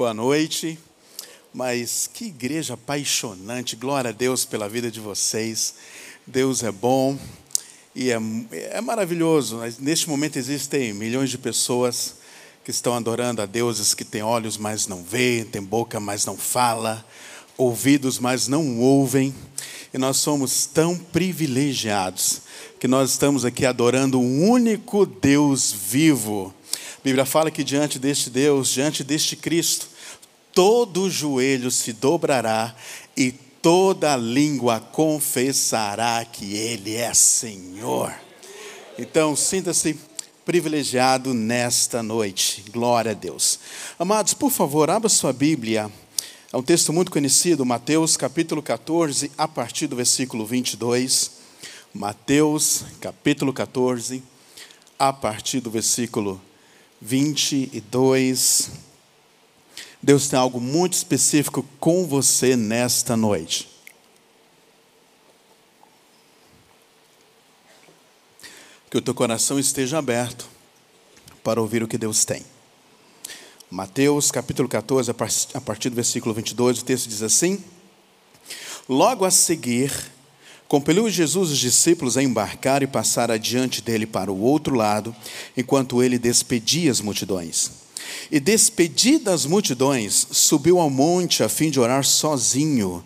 boa 0.00 0.14
noite. 0.14 0.78
Mas 1.52 2.08
que 2.10 2.24
igreja 2.24 2.72
apaixonante, 2.72 3.76
glória 3.76 4.08
a 4.08 4.12
Deus 4.14 4.46
pela 4.46 4.66
vida 4.66 4.90
de 4.90 4.98
vocês. 4.98 5.74
Deus 6.26 6.62
é 6.62 6.72
bom 6.72 7.18
e 7.94 8.10
é, 8.10 8.18
é 8.70 8.80
maravilhoso. 8.80 9.60
Neste 9.78 10.08
momento 10.08 10.38
existem 10.38 10.94
milhões 10.94 11.28
de 11.28 11.36
pessoas 11.36 12.14
que 12.64 12.70
estão 12.70 12.94
adorando 12.94 13.42
a 13.42 13.46
deuses 13.46 13.92
que 13.92 14.02
têm 14.02 14.22
olhos, 14.22 14.56
mas 14.56 14.86
não 14.86 15.04
veem, 15.04 15.44
têm 15.44 15.62
boca, 15.62 16.00
mas 16.00 16.24
não 16.24 16.34
fala, 16.38 17.04
ouvidos, 17.58 18.18
mas 18.18 18.48
não 18.48 18.80
ouvem. 18.80 19.34
E 19.92 19.98
nós 19.98 20.16
somos 20.16 20.64
tão 20.64 20.96
privilegiados 20.96 22.40
que 22.78 22.88
nós 22.88 23.10
estamos 23.10 23.44
aqui 23.44 23.66
adorando 23.66 24.18
o 24.18 24.48
único 24.48 25.04
Deus 25.04 25.70
vivo. 25.70 26.54
A 26.72 27.02
Bíblia 27.04 27.26
fala 27.26 27.50
que 27.50 27.62
diante 27.62 27.98
deste 27.98 28.30
Deus, 28.30 28.70
diante 28.70 29.04
deste 29.04 29.36
Cristo, 29.36 29.89
todo 30.52 31.10
joelho 31.10 31.70
se 31.70 31.92
dobrará 31.92 32.74
e 33.16 33.32
toda 33.32 34.16
língua 34.16 34.80
confessará 34.80 36.24
que 36.24 36.54
Ele 36.54 36.94
é 36.94 37.12
Senhor. 37.14 38.12
Então, 38.98 39.34
sinta-se 39.36 39.98
privilegiado 40.44 41.32
nesta 41.32 42.02
noite. 42.02 42.64
Glória 42.70 43.12
a 43.12 43.14
Deus. 43.14 43.60
Amados, 43.98 44.34
por 44.34 44.50
favor, 44.50 44.90
abra 44.90 45.08
sua 45.08 45.32
Bíblia. 45.32 45.90
É 46.52 46.56
um 46.56 46.62
texto 46.62 46.92
muito 46.92 47.12
conhecido, 47.12 47.64
Mateus 47.64 48.16
capítulo 48.16 48.60
14, 48.60 49.30
a 49.38 49.46
partir 49.46 49.86
do 49.86 49.94
versículo 49.94 50.44
22. 50.44 51.30
Mateus 51.94 52.84
capítulo 53.00 53.52
14, 53.52 54.22
a 54.98 55.12
partir 55.12 55.60
do 55.60 55.70
versículo 55.70 56.40
22. 57.00 58.89
Deus 60.02 60.28
tem 60.28 60.38
algo 60.38 60.60
muito 60.60 60.94
específico 60.94 61.66
com 61.78 62.06
você 62.06 62.56
nesta 62.56 63.16
noite. 63.16 63.68
Que 68.90 68.96
o 68.96 69.02
teu 69.02 69.14
coração 69.14 69.58
esteja 69.58 69.98
aberto 69.98 70.48
para 71.44 71.60
ouvir 71.60 71.82
o 71.82 71.88
que 71.88 71.98
Deus 71.98 72.24
tem. 72.24 72.44
Mateus 73.70 74.32
capítulo 74.32 74.68
14, 74.68 75.10
a 75.54 75.60
partir 75.60 75.90
do 75.90 75.94
versículo 75.94 76.34
22, 76.34 76.80
o 76.80 76.84
texto 76.84 77.08
diz 77.08 77.22
assim: 77.22 77.62
Logo 78.88 79.24
a 79.24 79.30
seguir, 79.30 79.92
compeliu 80.66 81.08
Jesus 81.08 81.50
os 81.50 81.58
discípulos 81.58 82.16
a 82.16 82.22
embarcar 82.22 82.82
e 82.82 82.86
passar 82.86 83.30
adiante 83.30 83.80
dele 83.80 84.06
para 84.06 84.32
o 84.32 84.40
outro 84.40 84.74
lado, 84.74 85.14
enquanto 85.56 86.02
ele 86.02 86.18
despedia 86.18 86.90
as 86.90 87.00
multidões. 87.00 87.89
E 88.30 88.38
despedidas 88.38 89.34
as 89.34 89.46
multidões, 89.46 90.26
subiu 90.30 90.78
ao 90.78 90.90
monte 90.90 91.42
a 91.42 91.48
fim 91.48 91.70
de 91.70 91.80
orar 91.80 92.04
sozinho. 92.04 93.04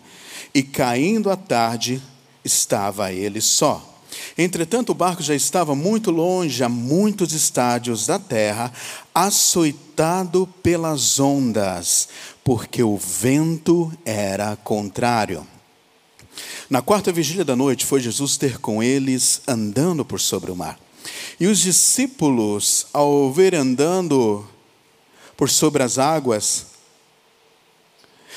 E 0.53 0.63
caindo 0.63 1.29
a 1.29 1.35
tarde, 1.35 2.01
estava 2.43 3.11
ele 3.11 3.41
só. 3.41 3.93
Entretanto, 4.37 4.91
o 4.91 4.95
barco 4.95 5.23
já 5.23 5.35
estava 5.35 5.75
muito 5.75 6.11
longe, 6.11 6.63
a 6.63 6.69
muitos 6.69 7.33
estádios 7.33 8.05
da 8.05 8.19
terra, 8.19 8.71
açoitado 9.13 10.47
pelas 10.61 11.19
ondas, 11.19 12.07
porque 12.43 12.83
o 12.83 12.97
vento 12.97 13.91
era 14.05 14.55
contrário. 14.55 15.45
Na 16.69 16.81
quarta 16.81 17.11
vigília 17.11 17.45
da 17.45 17.55
noite, 17.55 17.85
foi 17.85 17.99
Jesus 17.99 18.37
ter 18.37 18.59
com 18.59 18.81
eles 18.81 19.41
andando 19.47 20.03
por 20.03 20.19
sobre 20.19 20.51
o 20.51 20.55
mar. 20.55 20.79
E 21.39 21.47
os 21.47 21.59
discípulos, 21.59 22.87
ao 22.91 23.31
ver 23.31 23.55
andando 23.55 24.45
por 25.37 25.49
sobre 25.49 25.83
as 25.83 25.97
águas, 25.97 26.67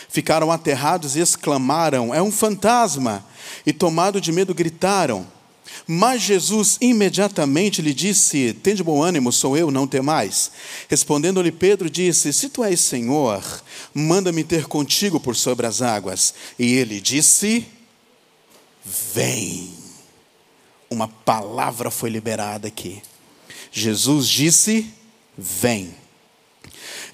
ficaram 0.09 0.51
aterrados 0.51 1.17
e 1.17 1.21
exclamaram: 1.21 2.15
É 2.15 2.23
um 2.23 2.33
fantasma! 2.33 3.25
E 3.65 3.73
tomado 3.73 4.21
de 4.21 4.33
medo, 4.33 4.55
gritaram. 4.55 5.27
Mas 5.87 6.23
Jesus 6.23 6.79
imediatamente 6.81 7.81
lhe 7.81 7.95
disse: 7.95 8.53
Tem 8.63 8.75
de 8.75 8.83
bom 8.83 9.03
ânimo, 9.03 9.33
sou 9.33 9.57
eu, 9.57 9.71
não 9.71 9.87
temais. 9.87 10.51
Respondendo-lhe 10.89 11.53
Pedro, 11.53 11.89
disse: 11.89 12.33
Se 12.33 12.49
tu 12.49 12.65
és 12.65 12.81
Senhor, 12.81 13.43
manda-me 13.95 14.45
ter 14.45 14.67
contigo 14.67 15.21
por 15.21 15.37
sobre 15.37 15.67
as 15.67 15.83
águas. 15.83 16.35
E 16.59 16.75
ele 16.75 17.01
disse: 17.01 17.67
Vem. 18.85 19.77
Uma 20.91 21.09
palavra 21.09 21.91
foi 21.91 22.11
liberada 22.11 22.69
aqui. 22.69 23.03
Jesus 23.71 24.29
disse: 24.29 24.93
Vem. 25.37 25.95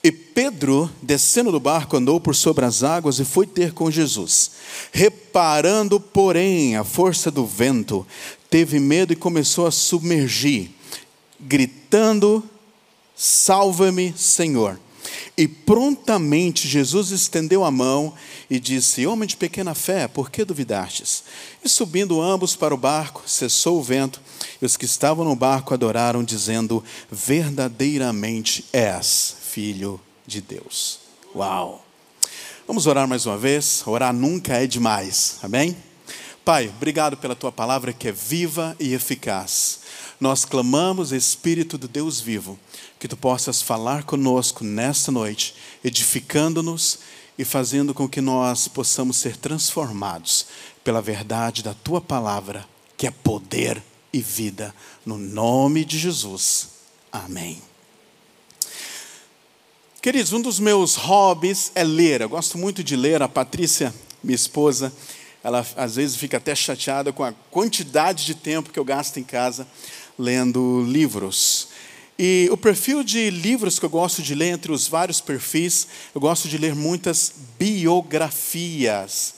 E 0.04 0.12
Pedro, 0.12 0.91
descendo 1.00 1.50
do 1.50 1.59
barco, 1.59 1.97
andou 1.97 2.20
por 2.20 2.37
sobre 2.37 2.66
as 2.66 2.82
águas 2.82 3.19
e 3.19 3.25
foi 3.25 3.47
ter 3.47 3.72
com 3.72 3.91
Jesus. 3.91 4.50
Reparando, 4.92 5.98
porém, 5.98 6.76
a 6.76 6.84
força 6.84 7.31
do 7.31 7.47
vento, 7.47 8.06
teve 8.50 8.78
medo 8.78 9.15
e 9.15 9.16
começou 9.16 9.66
a 9.66 9.70
submergir, 9.70 10.69
gritando: 11.41 12.44
Salva-me, 13.16 14.12
Senhor. 14.15 14.78
E 15.38 15.48
prontamente 15.48 16.69
Jesus 16.69 17.10
estendeu 17.10 17.65
a 17.65 17.71
mão 17.71 18.12
e 18.50 18.60
disse: 18.60 19.06
Homem 19.06 19.26
de 19.26 19.38
pequena 19.38 19.75
fé, 19.75 20.06
por 20.06 20.31
que 20.31 20.44
duvidastes? 20.44 21.25
E 21.65 21.69
subindo 21.69 22.21
ambos 22.21 22.54
para 22.54 22.75
o 22.75 22.78
barco, 22.78 23.22
cessou 23.26 23.78
o 23.78 23.82
vento, 23.82 24.21
e 24.60 24.66
os 24.66 24.76
que 24.76 24.84
estavam 24.84 25.25
no 25.25 25.34
barco 25.34 25.72
adoraram, 25.72 26.22
dizendo: 26.22 26.84
Verdadeiramente 27.10 28.66
és 28.71 29.44
Filho 29.54 30.00
de 30.26 30.41
Deus. 30.41 30.98
Uau! 31.32 31.87
Vamos 32.66 32.88
orar 32.88 33.06
mais 33.06 33.25
uma 33.25 33.38
vez. 33.38 33.84
Orar 33.87 34.12
nunca 34.12 34.54
é 34.54 34.66
demais, 34.66 35.38
amém? 35.44 35.76
Pai, 36.44 36.69
obrigado 36.69 37.16
pela 37.16 37.37
tua 37.37 37.53
palavra 37.53 37.92
que 37.92 38.09
é 38.09 38.10
viva 38.10 38.75
e 38.81 38.94
eficaz. 38.94 39.78
Nós 40.19 40.44
clamamos, 40.44 41.12
Espírito 41.12 41.78
do 41.78 41.87
Deus 41.87 42.20
vivo, 42.20 42.59
que 42.98 43.06
tu 43.06 43.16
possas 43.16 43.62
falar 43.62 44.03
conosco 44.03 44.65
nesta 44.65 45.12
noite, 45.12 45.54
edificando-nos 45.84 46.98
e 47.38 47.44
fazendo 47.44 47.94
com 47.94 48.09
que 48.09 48.21
nós 48.21 48.66
possamos 48.66 49.19
ser 49.19 49.36
transformados 49.36 50.47
pela 50.82 51.00
verdade 51.00 51.62
da 51.62 51.75
tua 51.75 52.00
palavra, 52.00 52.66
que 52.97 53.06
é 53.06 53.12
poder 53.12 53.81
e 54.12 54.21
vida. 54.21 54.75
No 55.06 55.16
nome 55.16 55.84
de 55.84 55.97
Jesus. 55.97 56.71
Amém. 57.12 57.62
Queridos, 60.04 60.34
um 60.34 60.42
dos 60.42 60.60
meus 60.60 60.97
hobbies 60.97 61.72
é 61.75 61.82
ler. 61.82 62.20
Eu 62.20 62.28
gosto 62.28 62.59
muito 62.59 62.84
de 62.84 62.94
ler. 62.94 63.22
A 63.22 63.26
Patrícia, 63.26 63.94
minha 64.22 64.37
esposa, 64.37 64.92
ela 65.42 65.66
às 65.78 65.97
vezes 65.97 66.15
fica 66.15 66.37
até 66.37 66.54
chateada 66.54 67.10
com 67.10 67.25
a 67.25 67.32
quantidade 67.50 68.26
de 68.26 68.34
tempo 68.34 68.69
que 68.70 68.78
eu 68.78 68.84
gasto 68.84 69.16
em 69.16 69.22
casa 69.22 69.66
lendo 70.19 70.84
livros. 70.87 71.69
E 72.19 72.50
o 72.53 72.56
perfil 72.59 73.03
de 73.03 73.31
livros 73.31 73.78
que 73.78 73.87
eu 73.87 73.88
gosto 73.88 74.20
de 74.20 74.34
ler, 74.34 74.50
entre 74.50 74.72
os 74.72 74.87
vários 74.87 75.22
perfis, 75.22 75.87
eu 76.15 76.21
gosto 76.21 76.50
de 76.50 76.59
ler 76.59 76.75
muitas 76.75 77.32
biografias. 77.59 79.36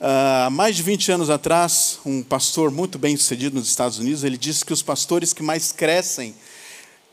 Há 0.00 0.48
uh, 0.48 0.50
mais 0.50 0.74
de 0.74 0.82
20 0.82 1.12
anos 1.12 1.30
atrás, 1.30 2.00
um 2.04 2.20
pastor 2.20 2.72
muito 2.72 2.98
bem 2.98 3.16
sucedido 3.16 3.54
nos 3.56 3.68
Estados 3.68 4.00
Unidos, 4.00 4.24
ele 4.24 4.36
disse 4.36 4.64
que 4.64 4.72
os 4.72 4.82
pastores 4.82 5.32
que 5.32 5.40
mais 5.40 5.70
crescem 5.70 6.34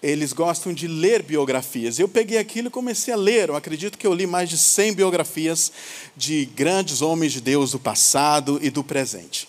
eles 0.01 0.33
gostam 0.33 0.73
de 0.73 0.87
ler 0.87 1.21
biografias. 1.21 1.99
Eu 1.99 2.07
peguei 2.07 2.39
aquilo 2.39 2.67
e 2.67 2.71
comecei 2.71 3.13
a 3.13 3.17
ler. 3.17 3.49
Eu 3.49 3.55
acredito 3.55 3.97
que 3.97 4.07
eu 4.07 4.13
li 4.13 4.25
mais 4.25 4.49
de 4.49 4.57
100 4.57 4.93
biografias 4.93 5.71
de 6.17 6.45
grandes 6.45 7.01
homens 7.01 7.33
de 7.33 7.41
Deus 7.41 7.71
do 7.71 7.79
passado 7.79 8.59
e 8.61 8.69
do 8.69 8.83
presente. 8.83 9.47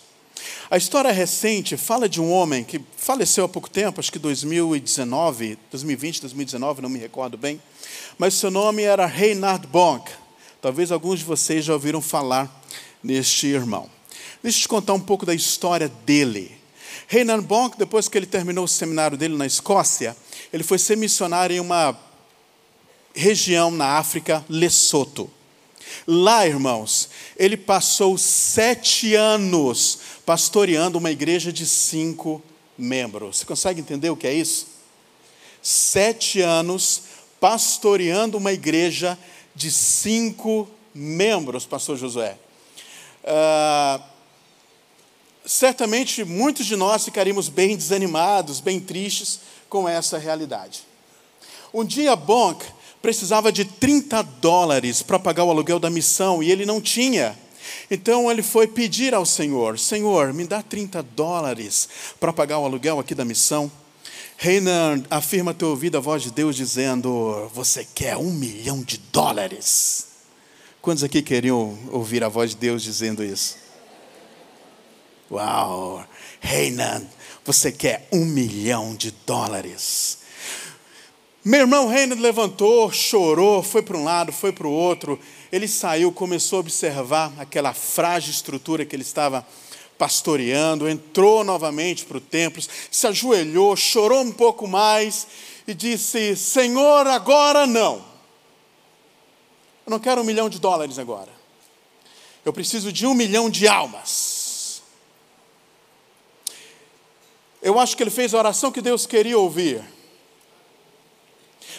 A 0.71 0.77
história 0.77 1.13
recente 1.13 1.77
fala 1.77 2.09
de 2.09 2.21
um 2.21 2.31
homem 2.31 2.65
que 2.65 2.81
faleceu 2.97 3.45
há 3.45 3.49
pouco 3.49 3.69
tempo, 3.69 4.01
acho 4.01 4.11
que 4.11 4.19
2019, 4.19 5.59
2020, 5.71 6.23
2019, 6.23 6.83
não 6.83 6.89
me 6.89 6.99
recordo 6.99 7.37
bem, 7.37 7.61
mas 8.19 8.35
seu 8.35 8.51
nome 8.51 8.83
era 8.83 9.07
Reinhard 9.07 9.67
Bonk. 9.67 10.11
Talvez 10.61 10.91
alguns 10.91 11.19
de 11.19 11.25
vocês 11.25 11.65
já 11.65 11.75
ouviram 11.75 12.01
falar 12.01 12.63
neste 13.03 13.49
irmão. 13.49 13.89
Deixa 14.43 14.59
eu 14.59 14.63
te 14.63 14.69
contar 14.69 14.95
um 14.95 15.01
pouco 15.01 15.27
da 15.27 15.35
história 15.35 15.89
dele. 16.07 16.51
Reinhard 17.07 17.45
Bonk, 17.47 17.77
depois 17.77 18.09
que 18.09 18.17
ele 18.17 18.27
terminou 18.27 18.65
o 18.65 18.69
seminário 18.69 19.17
dele 19.17 19.37
na 19.37 19.45
Escócia, 19.45 20.17
ele 20.53 20.63
foi 20.63 20.79
ser 20.79 20.97
missionário 20.97 21.57
em 21.57 21.61
uma 21.61 21.99
região 23.15 23.71
na 23.71 23.99
África, 23.99 24.45
Lesoto. 24.49 25.31
Lá, 26.07 26.47
irmãos, 26.47 27.09
ele 27.37 27.57
passou 27.57 28.17
sete 28.19 29.15
anos 29.15 29.99
pastoreando 30.25 30.99
uma 30.99 31.11
igreja 31.11 31.53
de 31.53 31.67
cinco 31.67 32.43
membros. 32.77 33.39
Você 33.39 33.45
consegue 33.45 33.81
entender 33.81 34.11
o 34.11 34.17
que 34.17 34.27
é 34.27 34.35
isso? 34.35 34.69
Sete 35.63 36.41
anos 36.41 37.03
pastoreando 37.41 38.39
uma 38.39 38.53
igreja 38.53 39.19
de 39.55 39.71
cinco 39.71 40.69
membros, 40.95 41.67
pastor 41.67 41.97
Josué. 41.97 42.37
Uh, 43.25 44.03
certamente 45.45 46.25
muitos 46.25 46.67
de 46.67 46.77
nós 46.77 47.05
ficaríamos 47.05 47.49
bem 47.49 47.77
desanimados, 47.77 48.61
bem 48.61 48.81
tristes 48.81 49.41
com 49.73 49.89
essa 49.89 50.19
realidade. 50.19 50.83
Um 51.73 51.83
dia, 51.83 52.15
Bonk 52.15 52.63
precisava 53.01 53.51
de 53.51 53.65
30 53.65 54.23
dólares 54.23 55.01
para 55.01 55.19
pagar 55.19 55.45
o 55.45 55.51
aluguel 55.51 55.79
da 55.79 55.89
missão 55.89 56.43
e 56.43 56.53
ele 56.53 56.67
não 56.67 56.79
tinha. 56.79 57.35
Então 57.91 58.31
ele 58.31 58.43
foi 58.43 58.67
pedir 58.67 59.15
ao 59.15 59.25
Senhor: 59.25 59.79
Senhor, 59.79 60.35
me 60.35 60.47
dá 60.47 60.63
30 60.63 61.03
dólares 61.03 61.89
para 62.21 62.35
pagar 62.35 62.59
o 62.59 62.67
aluguel 62.67 63.01
aqui 63.01 63.15
da 63.15 63.25
missão. 63.25 63.73
Reinan 64.37 65.05
afirma 65.09 65.55
ter 65.55 65.65
ouvido 65.65 65.97
a 65.97 66.01
voz 66.01 66.23
de 66.23 66.31
Deus 66.31 66.55
dizendo: 66.55 67.49
Você 67.55 67.87
quer 67.95 68.19
um 68.19 68.31
milhão 68.31 68.83
de 68.83 68.99
dólares? 69.11 70.09
Quantos 70.83 71.03
aqui 71.03 71.23
queriam 71.23 71.79
ouvir 71.91 72.23
a 72.23 72.29
voz 72.29 72.51
de 72.51 72.57
Deus 72.57 72.83
dizendo 72.83 73.25
isso? 73.25 73.57
Uau! 75.31 76.05
Reinan, 76.43 77.07
você 77.45 77.73
quer 77.73 78.09
um 78.13 78.25
milhão 78.25 78.95
de 78.95 79.11
dólares? 79.27 80.19
Meu 81.45 81.61
irmão 81.61 81.89
Reinan 81.89 82.15
levantou, 82.21 82.93
chorou, 82.93 83.65
foi 83.65 83.83
para 83.83 83.97
um 83.97 84.05
lado, 84.05 84.31
foi 84.33 84.53
para 84.53 84.67
o 84.67 84.73
outro. 84.73 85.19
Ele 85.51 85.67
saiu, 85.67 86.13
começou 86.13 86.59
a 86.59 86.61
observar 86.61 87.33
aquela 87.37 87.75
frágil 87.75 88.31
estrutura 88.31 88.85
que 88.85 88.95
ele 88.95 89.03
estava 89.03 89.45
pastoreando, 89.99 90.89
entrou 90.89 91.43
novamente 91.43 92.05
para 92.05 92.19
o 92.19 92.21
templo, 92.21 92.63
se 92.91 93.07
ajoelhou, 93.07 93.77
chorou 93.77 94.21
um 94.23 94.31
pouco 94.31 94.69
mais 94.69 95.27
e 95.67 95.75
disse: 95.75 96.37
Senhor, 96.37 97.07
agora 97.09 97.67
não. 97.67 98.05
Eu 99.85 99.91
não 99.91 99.99
quero 99.99 100.21
um 100.21 100.25
milhão 100.25 100.49
de 100.49 100.61
dólares 100.61 100.99
agora. 100.99 101.31
Eu 102.45 102.53
preciso 102.53 102.93
de 102.93 103.07
um 103.07 103.15
milhão 103.15 103.51
de 103.51 103.67
almas. 103.67 104.32
Eu 107.63 107.79
acho 107.79 107.97
que 107.97 108.03
ele 108.03 108.11
fez 108.11 108.35
a 108.35 108.39
oração 108.39 108.73
que 108.73 108.81
Deus 108.81 109.07
queria 109.07 109.39
ouvir. 109.39 109.85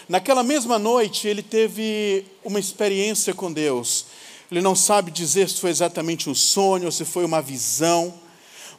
Naquela 0.08 0.42
mesma 0.42 0.80
noite, 0.80 1.28
ele 1.28 1.44
teve 1.44 2.26
uma 2.42 2.58
experiência 2.58 3.34
com 3.34 3.52
Deus. 3.52 4.06
Ele 4.50 4.62
não 4.62 4.76
sabe 4.76 5.12
dizer 5.12 5.50
se 5.50 5.60
foi 5.60 5.70
exatamente 5.70 6.30
um 6.30 6.36
sonho 6.36 6.86
ou 6.86 6.92
se 6.92 7.04
foi 7.04 7.26
uma 7.26 7.42
visão, 7.42 8.14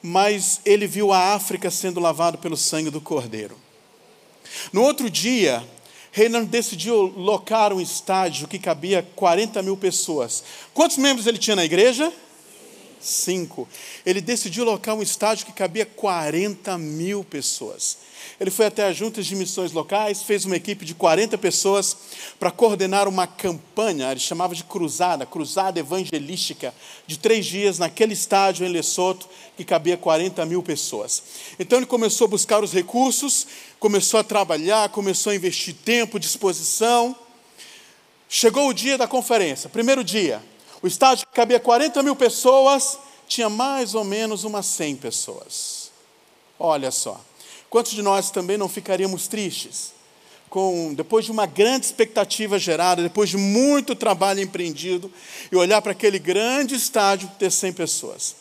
mas 0.02 0.62
ele 0.64 0.86
viu 0.86 1.12
a 1.12 1.34
África 1.34 1.70
sendo 1.70 2.00
lavada 2.00 2.38
pelo 2.38 2.56
sangue 2.56 2.88
do 2.88 3.02
Cordeiro. 3.02 3.56
No 4.72 4.82
outro 4.82 5.10
dia, 5.10 5.62
Renan 6.10 6.44
decidiu 6.44 7.12
locar 7.16 7.70
um 7.72 7.82
estádio 7.82 8.48
que 8.48 8.58
cabia 8.58 9.06
40 9.14 9.62
mil 9.62 9.76
pessoas. 9.76 10.42
Quantos 10.72 10.96
membros 10.96 11.26
ele 11.26 11.38
tinha 11.38 11.56
na 11.56 11.64
igreja? 11.66 12.10
Cinco. 13.04 13.68
Ele 14.04 14.20
decidiu 14.20 14.64
locar 14.64 14.94
um 14.94 15.02
estádio 15.02 15.46
que 15.46 15.52
cabia 15.52 15.84
40 15.84 16.78
mil 16.78 17.22
pessoas. 17.22 17.98
Ele 18.40 18.50
foi 18.50 18.66
até 18.66 18.86
as 18.86 18.96
juntas 18.96 19.26
de 19.26 19.36
missões 19.36 19.72
locais, 19.72 20.22
fez 20.22 20.44
uma 20.44 20.56
equipe 20.56 20.84
de 20.84 20.94
40 20.94 21.36
pessoas 21.38 21.96
para 22.38 22.50
coordenar 22.50 23.06
uma 23.06 23.26
campanha, 23.26 24.10
ele 24.10 24.20
chamava 24.20 24.54
de 24.54 24.64
cruzada, 24.64 25.26
cruzada 25.26 25.78
evangelística, 25.78 26.74
de 27.06 27.18
três 27.18 27.46
dias 27.46 27.78
naquele 27.78 28.14
estádio 28.14 28.66
em 28.66 28.70
Lesoto, 28.70 29.28
que 29.56 29.64
cabia 29.64 29.96
40 29.96 30.44
mil 30.46 30.62
pessoas. 30.62 31.22
Então 31.58 31.78
ele 31.78 31.86
começou 31.86 32.26
a 32.26 32.30
buscar 32.30 32.64
os 32.64 32.72
recursos, 32.72 33.46
começou 33.78 34.18
a 34.18 34.24
trabalhar, 34.24 34.88
começou 34.88 35.30
a 35.30 35.36
investir 35.36 35.74
tempo, 35.84 36.18
disposição. 36.18 37.14
Chegou 38.28 38.68
o 38.68 38.74
dia 38.74 38.98
da 38.98 39.06
conferência, 39.06 39.68
primeiro 39.68 40.02
dia. 40.02 40.42
O 40.84 40.86
estádio 40.86 41.26
que 41.26 41.32
cabia 41.32 41.58
40 41.58 42.02
mil 42.02 42.14
pessoas, 42.14 42.98
tinha 43.26 43.48
mais 43.48 43.94
ou 43.94 44.04
menos 44.04 44.44
umas 44.44 44.66
100 44.66 44.96
pessoas. 44.96 45.90
Olha 46.60 46.90
só. 46.90 47.18
Quantos 47.70 47.92
de 47.92 48.02
nós 48.02 48.30
também 48.30 48.58
não 48.58 48.68
ficaríamos 48.68 49.26
tristes? 49.26 49.94
Com, 50.50 50.92
depois 50.92 51.24
de 51.24 51.30
uma 51.30 51.46
grande 51.46 51.86
expectativa 51.86 52.58
gerada, 52.58 53.02
depois 53.02 53.30
de 53.30 53.38
muito 53.38 53.94
trabalho 53.94 54.42
empreendido, 54.42 55.10
e 55.50 55.56
olhar 55.56 55.80
para 55.80 55.92
aquele 55.92 56.18
grande 56.18 56.74
estádio 56.74 57.30
ter 57.38 57.50
100 57.50 57.72
pessoas. 57.72 58.36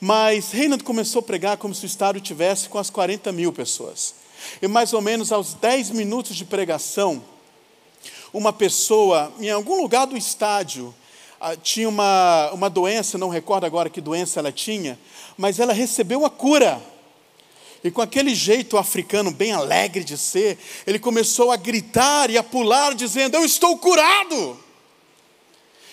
Mas 0.00 0.52
Reinaldo 0.52 0.84
começou 0.84 1.18
a 1.18 1.24
pregar 1.24 1.56
como 1.56 1.74
se 1.74 1.84
o 1.84 1.86
estádio 1.86 2.20
tivesse 2.20 2.68
com 2.68 2.78
as 2.78 2.90
40 2.90 3.32
mil 3.32 3.52
pessoas. 3.52 4.14
E 4.62 4.68
mais 4.68 4.92
ou 4.92 5.00
menos 5.00 5.32
aos 5.32 5.54
10 5.54 5.90
minutos 5.90 6.36
de 6.36 6.44
pregação, 6.44 7.20
uma 8.32 8.52
pessoa, 8.52 9.32
em 9.40 9.50
algum 9.50 9.82
lugar 9.82 10.06
do 10.06 10.16
estádio, 10.16 10.94
tinha 11.62 11.88
uma, 11.88 12.50
uma 12.52 12.70
doença, 12.70 13.18
não 13.18 13.28
recordo 13.28 13.64
agora 13.64 13.90
que 13.90 14.00
doença 14.00 14.40
ela 14.40 14.52
tinha, 14.52 14.98
mas 15.36 15.58
ela 15.58 15.72
recebeu 15.72 16.24
a 16.24 16.30
cura. 16.30 16.80
E 17.84 17.90
com 17.90 18.00
aquele 18.00 18.34
jeito 18.34 18.78
africano 18.78 19.32
bem 19.32 19.52
alegre 19.52 20.04
de 20.04 20.16
ser, 20.16 20.56
ele 20.86 20.98
começou 20.98 21.50
a 21.50 21.56
gritar 21.56 22.30
e 22.30 22.38
a 22.38 22.42
pular, 22.42 22.94
dizendo: 22.94 23.36
Eu 23.36 23.44
estou 23.44 23.76
curado. 23.76 24.58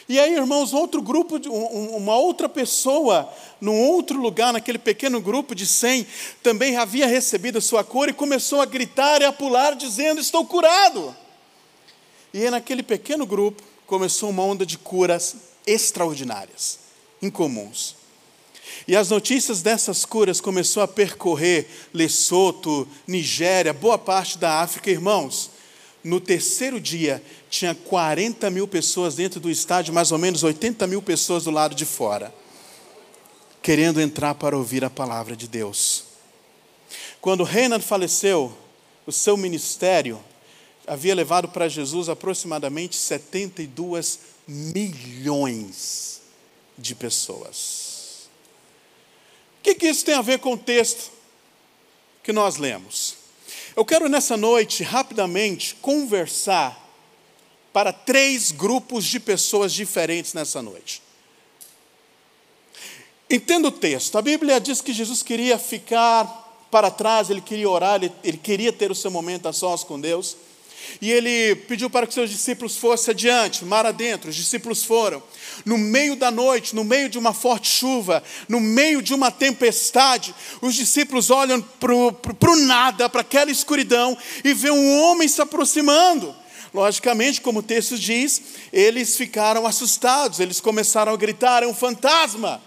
E 0.07 0.19
aí, 0.19 0.33
irmãos, 0.33 0.73
outro 0.73 1.01
grupo, 1.01 1.39
uma 1.47 2.15
outra 2.15 2.49
pessoa, 2.49 3.31
num 3.61 3.79
outro 3.89 4.19
lugar, 4.19 4.51
naquele 4.51 4.79
pequeno 4.79 5.21
grupo 5.21 5.53
de 5.53 5.67
100, 5.67 6.05
também 6.41 6.77
havia 6.77 7.05
recebido 7.05 7.59
a 7.59 7.61
sua 7.61 7.83
cura 7.83 8.09
e 8.09 8.13
começou 8.13 8.59
a 8.59 8.65
gritar 8.65 9.21
e 9.21 9.25
a 9.25 9.33
pular, 9.33 9.75
dizendo: 9.75 10.19
Estou 10.19 10.45
curado. 10.45 11.15
E 12.31 12.43
aí, 12.43 12.49
naquele 12.51 12.83
pequeno 12.83 13.25
grupo, 13.25 13.63
começou 13.89 14.29
uma 14.29 14.43
onda 14.43 14.67
de 14.67 14.77
curas 14.77 15.35
extraordinárias, 15.65 16.77
incomuns. 17.19 17.95
E 18.87 18.95
as 18.95 19.09
notícias 19.09 19.63
dessas 19.63 20.05
curas 20.05 20.39
começou 20.39 20.83
a 20.83 20.87
percorrer 20.87 21.67
Lesoto, 21.91 22.87
Nigéria, 23.07 23.73
boa 23.73 23.97
parte 23.97 24.37
da 24.37 24.61
África, 24.61 24.91
irmãos. 24.91 25.49
No 26.03 26.21
terceiro 26.21 26.79
dia, 26.79 27.21
tinha 27.49 27.73
40 27.73 28.51
mil 28.51 28.67
pessoas 28.67 29.15
dentro 29.15 29.39
do 29.39 29.49
estádio, 29.49 29.91
mais 29.91 30.11
ou 30.11 30.19
menos 30.19 30.43
80 30.43 30.85
mil 30.85 31.01
pessoas 31.01 31.45
do 31.45 31.51
lado 31.51 31.73
de 31.73 31.83
fora, 31.83 32.33
querendo 33.59 33.99
entrar 33.99 34.35
para 34.35 34.55
ouvir 34.55 34.85
a 34.85 34.89
palavra 34.89 35.35
de 35.35 35.47
Deus. 35.47 36.03
Quando 37.19 37.43
Renan 37.43 37.79
faleceu, 37.79 38.55
o 39.07 39.11
seu 39.11 39.35
ministério 39.35 40.23
havia 40.89 41.13
levado 41.13 41.47
para 41.47 41.69
Jesus 41.69 42.09
aproximadamente 42.09 42.95
72 42.95 44.19
milhões 44.47 46.21
de 46.75 46.95
pessoas. 46.95 48.27
O 49.59 49.61
que, 49.61 49.75
que 49.75 49.87
isso 49.87 50.03
tem 50.03 50.15
a 50.15 50.21
ver 50.21 50.39
com 50.39 50.53
o 50.53 50.57
texto 50.57 51.11
que 52.23 52.33
nós 52.33 52.57
lemos? 52.57 53.17
Eu 53.75 53.85
quero 53.85 54.09
nessa 54.09 54.35
noite, 54.35 54.81
rapidamente, 54.81 55.75
conversar 55.75 56.87
para 57.71 57.93
três 57.93 58.51
grupos 58.51 59.05
de 59.05 59.19
pessoas 59.19 59.71
diferentes 59.71 60.33
nessa 60.33 60.59
noite. 60.59 61.03
Entenda 63.29 63.67
o 63.67 63.71
texto. 63.71 64.17
A 64.17 64.23
Bíblia 64.23 64.59
diz 64.59 64.81
que 64.81 64.91
Jesus 64.91 65.21
queria 65.21 65.59
ficar 65.59 66.67
para 66.71 66.89
trás, 66.89 67.29
ele 67.29 67.41
queria 67.41 67.69
orar, 67.69 67.95
ele, 68.03 68.11
ele 68.23 68.37
queria 68.37 68.73
ter 68.73 68.89
o 68.89 68.95
seu 68.95 69.11
momento 69.11 69.47
a 69.47 69.53
sós 69.53 69.83
com 69.83 69.99
Deus. 69.99 70.35
E 71.01 71.11
ele 71.11 71.55
pediu 71.55 71.89
para 71.89 72.05
que 72.05 72.13
seus 72.13 72.29
discípulos 72.29 72.77
fossem 72.77 73.11
adiante, 73.11 73.63
mar 73.63 73.85
adentro. 73.85 74.29
Os 74.29 74.35
discípulos 74.35 74.83
foram. 74.83 75.21
No 75.65 75.77
meio 75.77 76.15
da 76.15 76.29
noite, 76.31 76.75
no 76.75 76.83
meio 76.83 77.09
de 77.09 77.17
uma 77.17 77.33
forte 77.33 77.69
chuva, 77.69 78.23
no 78.47 78.59
meio 78.59 79.01
de 79.01 79.13
uma 79.13 79.31
tempestade, 79.31 80.33
os 80.61 80.75
discípulos 80.75 81.29
olham 81.29 81.61
para 81.61 81.93
o 81.93 82.55
nada, 82.55 83.07
para 83.09 83.21
aquela 83.21 83.51
escuridão, 83.51 84.17
e 84.43 84.53
vê 84.53 84.71
um 84.71 85.01
homem 85.01 85.27
se 85.27 85.41
aproximando. 85.41 86.35
Logicamente, 86.73 87.41
como 87.41 87.59
o 87.59 87.63
texto 87.63 87.97
diz, 87.97 88.41
eles 88.71 89.17
ficaram 89.17 89.65
assustados, 89.65 90.39
eles 90.39 90.61
começaram 90.61 91.13
a 91.13 91.17
gritar: 91.17 91.63
é 91.63 91.67
um 91.67 91.73
fantasma. 91.73 92.61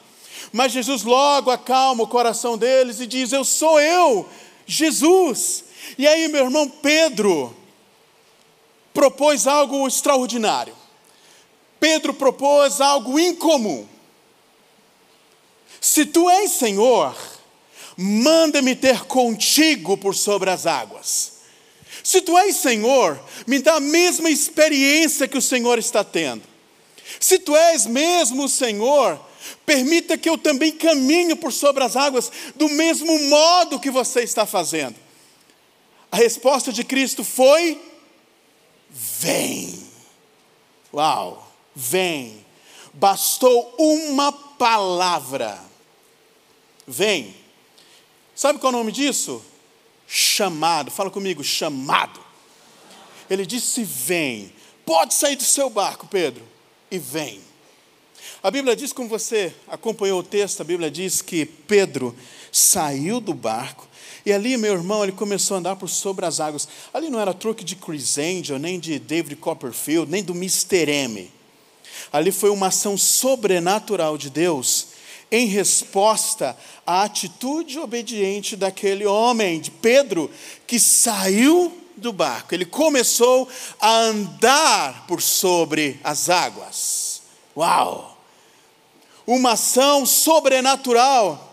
Mas 0.53 0.73
Jesus 0.73 1.03
logo 1.03 1.51
acalma 1.51 2.03
o 2.03 2.09
coração 2.09 2.59
deles 2.59 3.01
e 3.01 3.07
diz: 3.07 3.33
Eu 3.33 3.45
sou 3.45 3.81
eu, 3.81 4.29
Jesus. 4.67 5.65
E 5.97 6.07
aí, 6.07 6.29
meu 6.29 6.45
irmão 6.45 6.69
Pedro, 6.69 7.55
propôs 8.93 9.47
algo 9.47 9.87
extraordinário. 9.87 10.75
Pedro 11.81 12.15
propôs 12.15 12.81
algo 12.81 13.19
incomum. 13.19 13.87
Se 15.81 16.07
tu 16.07 16.31
és 16.31 16.53
Senhor, 16.53 17.17
manda-me 17.97 18.77
ter 18.77 19.05
contigo 19.05 19.97
por 19.97 20.15
sobre 20.15 20.51
as 20.51 20.67
águas. 20.67 21.33
Se 22.05 22.21
tu 22.21 22.37
és 22.39 22.57
Senhor, 22.57 23.21
me 23.47 23.59
dá 23.59 23.75
a 23.75 23.81
mesma 23.81 24.31
experiência 24.31 25.27
que 25.27 25.39
o 25.39 25.43
Senhor 25.43 25.79
está 25.79 26.05
tendo. 26.05 26.43
Se 27.19 27.39
tu 27.39 27.57
és 27.57 27.87
mesmo 27.87 28.45
o 28.45 28.49
Senhor, 28.49 29.21
permita 29.67 30.17
que 30.17 30.29
eu 30.29 30.39
também 30.39 30.73
caminhe 30.73 31.35
por 31.35 31.53
sobre 31.53 31.85
as 31.85 31.97
águas 31.97 32.31
do 32.55 32.69
mesmo 32.69 33.19
modo 33.29 33.81
que 33.81 33.91
você 33.91 34.23
está 34.23 34.47
fazendo. 34.47 34.97
A 36.11 36.17
resposta 36.17 36.73
de 36.73 36.85
Cristo 36.85 37.25
foi 37.25 37.81
Vem. 38.93 39.89
Uau, 40.93 41.51
vem. 41.75 42.45
Bastou 42.93 43.75
uma 43.79 44.31
palavra. 44.31 45.59
Vem. 46.87 47.35
Sabe 48.35 48.59
qual 48.59 48.73
é 48.73 48.77
o 48.77 48.79
nome 48.79 48.93
disso? 48.93 49.43
Chamado. 50.07 50.91
Fala 50.91 51.11
comigo, 51.11 51.43
chamado. 51.43 52.21
Ele 53.31 53.47
disse: 53.47 53.83
Vem. 53.83 54.53
pode 54.85 55.15
sair 55.15 55.37
do 55.37 55.45
seu 55.45 55.71
barco, 55.71 56.07
Pedro, 56.07 56.47
e 56.91 56.99
vem. 56.99 57.41
A 58.43 58.51
Bíblia 58.51 58.77
diz, 58.77 58.93
como 58.93 59.09
você 59.09 59.55
acompanhou 59.69 60.21
o 60.21 60.25
texto, 60.25 60.61
a 60.61 60.65
Bíblia 60.65 60.91
diz 60.91 61.23
que 61.23 61.47
Pedro 61.47 62.15
saiu 62.51 63.21
do 63.21 63.33
barco 63.33 63.89
e 64.25 64.33
ali, 64.33 64.57
meu 64.57 64.75
irmão, 64.75 65.03
ele 65.03 65.13
começou 65.13 65.57
a 65.57 65.59
andar 65.59 65.77
por 65.77 65.89
sobre 65.89 66.25
as 66.25 66.39
águas. 66.39 66.69
Ali 66.95 67.11
não 67.11 67.19
era 67.19 67.35
truque 67.35 67.65
de 67.65 67.75
Chris 67.75 68.19
Angel, 68.19 68.59
nem 68.59 68.79
de 68.79 68.99
David 68.99 69.37
Copperfield, 69.37 70.11
nem 70.11 70.23
do 70.23 70.33
Mr. 70.33 70.89
M. 70.89 71.31
Ali 72.13 72.31
foi 72.31 72.51
uma 72.51 72.69
ação 72.69 72.97
sobrenatural 72.97 74.17
de 74.17 74.31
Deus 74.31 74.89
em 75.31 75.47
resposta 75.47 76.57
à 76.87 77.03
atitude 77.03 77.79
obediente 77.79 78.55
daquele 78.55 79.07
homem, 79.07 79.61
de 79.61 79.71
Pedro, 79.71 80.31
que 80.67 80.79
saiu 80.79 81.73
do 81.97 82.13
barco. 82.13 82.55
Ele 82.55 82.67
começou 82.67 83.49
a 83.81 83.97
andar 83.97 85.07
por 85.07 85.23
sobre 85.23 85.99
as 86.05 86.29
águas. 86.29 87.23
Uau! 87.57 88.19
Uma 89.27 89.53
ação 89.53 90.05
sobrenatural 90.05 91.52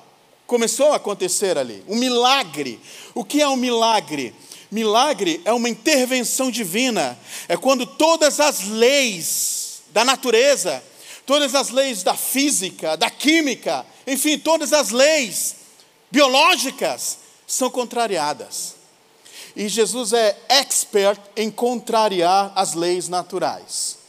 começou 0.50 0.92
a 0.92 0.96
acontecer 0.96 1.60
ali. 1.60 1.84
Um 1.88 1.96
milagre. 1.96 2.82
O 3.14 3.24
que 3.24 3.40
é 3.40 3.48
um 3.48 3.56
milagre? 3.56 4.34
Milagre 4.72 5.40
é 5.46 5.54
uma 5.54 5.70
intervenção 5.70 6.50
divina. 6.50 7.18
É 7.48 7.56
quando 7.56 7.86
todas 7.86 8.40
as 8.40 8.68
leis 8.68 9.84
da 9.92 10.04
natureza, 10.04 10.84
todas 11.24 11.54
as 11.54 11.70
leis 11.70 12.02
da 12.02 12.16
física, 12.16 12.98
da 12.98 13.12
química, 13.12 13.86
enfim, 14.08 14.40
todas 14.40 14.74
as 14.74 14.90
leis 14.90 15.56
biológicas 16.12 17.20
são 17.46 17.70
contrariadas. 17.70 18.74
E 19.56 19.68
Jesus 19.68 20.14
é 20.14 20.36
expert 20.50 21.22
em 21.38 21.52
contrariar 21.52 22.52
as 22.56 22.74
leis 22.74 23.08
naturais, 23.08 24.00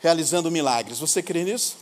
realizando 0.00 0.48
milagres. 0.48 1.00
Você 1.00 1.22
crê 1.22 1.42
nisso? 1.42 1.79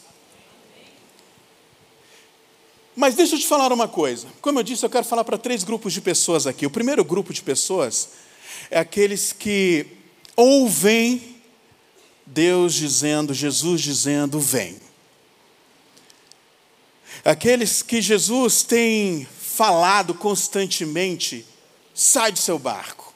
Mas 2.99 3.14
deixa 3.14 3.37
eu 3.37 3.38
te 3.38 3.47
falar 3.47 3.73
uma 3.73 3.87
coisa. 3.87 4.26
Como 4.43 4.59
eu 4.59 4.62
disse, 4.64 4.85
eu 4.85 4.90
quero 4.90 5.05
falar 5.05 5.23
para 5.23 5.38
três 5.38 5.62
grupos 5.62 5.93
de 5.93 6.00
pessoas 6.00 6.49
aqui. 6.49 6.67
O 6.67 6.71
primeiro 6.71 7.05
grupo 7.05 7.33
de 7.33 7.40
pessoas 7.40 8.09
é 8.69 8.81
aqueles 8.81 9.33
que 9.33 9.87
ouvem 10.35 11.37
Deus 12.26 12.75
dizendo, 12.75 13.33
Jesus 13.33 13.83
dizendo, 13.83 14.40
vem. 14.40 14.81
Aqueles 17.25 17.83
que 17.83 18.02
Jesus 18.02 18.64
tem 18.64 19.28
falado 19.40 20.12
constantemente, 20.12 21.47
sai 21.95 22.33
do 22.33 22.38
seu 22.40 22.59
barco. 22.59 23.08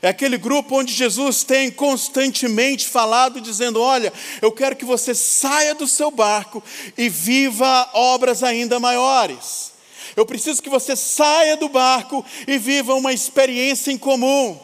É 0.00 0.08
aquele 0.08 0.38
grupo 0.38 0.76
onde 0.76 0.92
Jesus 0.92 1.42
tem 1.42 1.70
constantemente 1.70 2.86
falado, 2.86 3.40
dizendo: 3.40 3.80
Olha, 3.80 4.12
eu 4.40 4.52
quero 4.52 4.76
que 4.76 4.84
você 4.84 5.14
saia 5.14 5.74
do 5.74 5.88
seu 5.88 6.10
barco 6.10 6.62
e 6.96 7.08
viva 7.08 7.90
obras 7.94 8.42
ainda 8.42 8.78
maiores. 8.78 9.72
Eu 10.14 10.24
preciso 10.24 10.62
que 10.62 10.70
você 10.70 10.94
saia 10.94 11.56
do 11.56 11.68
barco 11.68 12.24
e 12.46 12.58
viva 12.58 12.94
uma 12.94 13.12
experiência 13.12 13.90
em 13.90 13.98
comum. 13.98 14.58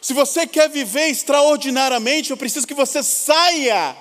Se 0.00 0.12
você 0.12 0.46
quer 0.46 0.68
viver 0.68 1.08
extraordinariamente, 1.08 2.30
eu 2.30 2.36
preciso 2.36 2.66
que 2.66 2.74
você 2.74 3.02
saia 3.02 3.96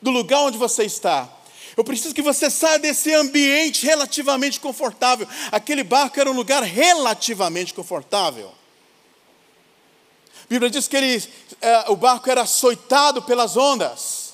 do 0.00 0.10
lugar 0.10 0.40
onde 0.40 0.58
você 0.58 0.84
está. 0.84 1.28
Eu 1.76 1.84
preciso 1.84 2.14
que 2.14 2.22
você 2.22 2.50
saia 2.50 2.78
desse 2.78 3.12
ambiente 3.12 3.84
relativamente 3.84 4.58
confortável. 4.58 5.28
Aquele 5.52 5.84
barco 5.84 6.18
era 6.18 6.30
um 6.30 6.34
lugar 6.34 6.62
relativamente 6.62 7.74
confortável. 7.74 8.52
A 10.46 10.48
Bíblia 10.48 10.70
diz 10.70 10.86
que 10.86 10.96
ele, 10.96 11.22
é, 11.60 11.90
o 11.90 11.96
barco 11.96 12.30
era 12.30 12.42
açoitado 12.42 13.20
pelas 13.22 13.56
ondas. 13.56 14.26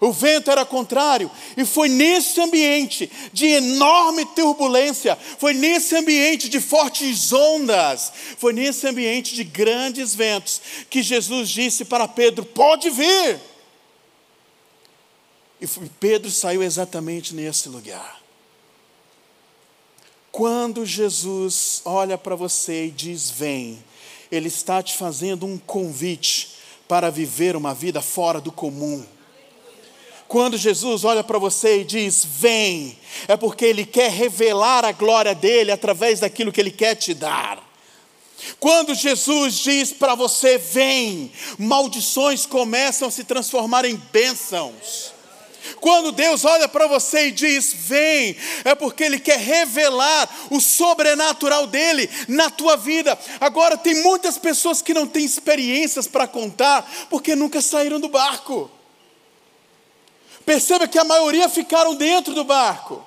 O 0.00 0.10
vento 0.10 0.50
era 0.50 0.66
contrário, 0.66 1.30
e 1.56 1.64
foi 1.64 1.88
nesse 1.88 2.40
ambiente 2.40 3.08
de 3.32 3.46
enorme 3.46 4.26
turbulência, 4.34 5.16
foi 5.38 5.54
nesse 5.54 5.94
ambiente 5.94 6.48
de 6.48 6.60
fortes 6.60 7.32
ondas, 7.32 8.12
foi 8.36 8.52
nesse 8.52 8.84
ambiente 8.88 9.32
de 9.32 9.44
grandes 9.44 10.12
ventos 10.12 10.60
que 10.90 11.04
Jesus 11.04 11.48
disse 11.48 11.84
para 11.84 12.08
Pedro: 12.08 12.44
Pode 12.44 12.90
vir. 12.90 13.38
E 15.60 15.68
Pedro 16.00 16.32
saiu 16.32 16.64
exatamente 16.64 17.32
nesse 17.32 17.68
lugar. 17.68 18.20
Quando 20.32 20.84
Jesus 20.84 21.80
olha 21.84 22.18
para 22.18 22.34
você 22.34 22.86
e 22.86 22.90
diz: 22.90 23.30
Vem, 23.30 23.84
ele 24.32 24.48
está 24.48 24.82
te 24.82 24.94
fazendo 24.94 25.44
um 25.44 25.58
convite 25.58 26.52
para 26.88 27.10
viver 27.10 27.54
uma 27.54 27.74
vida 27.74 28.00
fora 28.00 28.40
do 28.40 28.50
comum. 28.50 29.04
Quando 30.26 30.56
Jesus 30.56 31.04
olha 31.04 31.22
para 31.22 31.38
você 31.38 31.82
e 31.82 31.84
diz: 31.84 32.24
Vem, 32.24 32.98
é 33.28 33.36
porque 33.36 33.66
Ele 33.66 33.84
quer 33.84 34.10
revelar 34.10 34.86
a 34.86 34.92
glória 34.92 35.34
dele 35.34 35.70
através 35.70 36.20
daquilo 36.20 36.50
que 36.50 36.58
Ele 36.58 36.70
quer 36.70 36.94
te 36.94 37.12
dar. 37.12 37.62
Quando 38.58 38.94
Jesus 38.94 39.58
diz 39.58 39.92
para 39.92 40.14
você: 40.14 40.56
Vem, 40.56 41.30
maldições 41.58 42.46
começam 42.46 43.08
a 43.08 43.10
se 43.10 43.24
transformar 43.24 43.84
em 43.84 43.96
bênçãos. 44.10 45.11
Quando 45.80 46.12
Deus 46.12 46.44
olha 46.44 46.68
para 46.68 46.86
você 46.86 47.28
e 47.28 47.32
diz: 47.32 47.72
Vem, 47.74 48.36
é 48.64 48.74
porque 48.74 49.04
Ele 49.04 49.18
quer 49.18 49.38
revelar 49.38 50.28
o 50.50 50.60
sobrenatural 50.60 51.66
dele 51.66 52.08
na 52.28 52.50
tua 52.50 52.76
vida. 52.76 53.18
Agora, 53.40 53.76
tem 53.76 54.02
muitas 54.02 54.38
pessoas 54.38 54.82
que 54.82 54.94
não 54.94 55.06
têm 55.06 55.24
experiências 55.24 56.06
para 56.06 56.26
contar 56.26 56.90
porque 57.08 57.34
nunca 57.34 57.60
saíram 57.60 58.00
do 58.00 58.08
barco. 58.08 58.70
Perceba 60.44 60.88
que 60.88 60.98
a 60.98 61.04
maioria 61.04 61.48
ficaram 61.48 61.94
dentro 61.94 62.34
do 62.34 62.44
barco. 62.44 63.04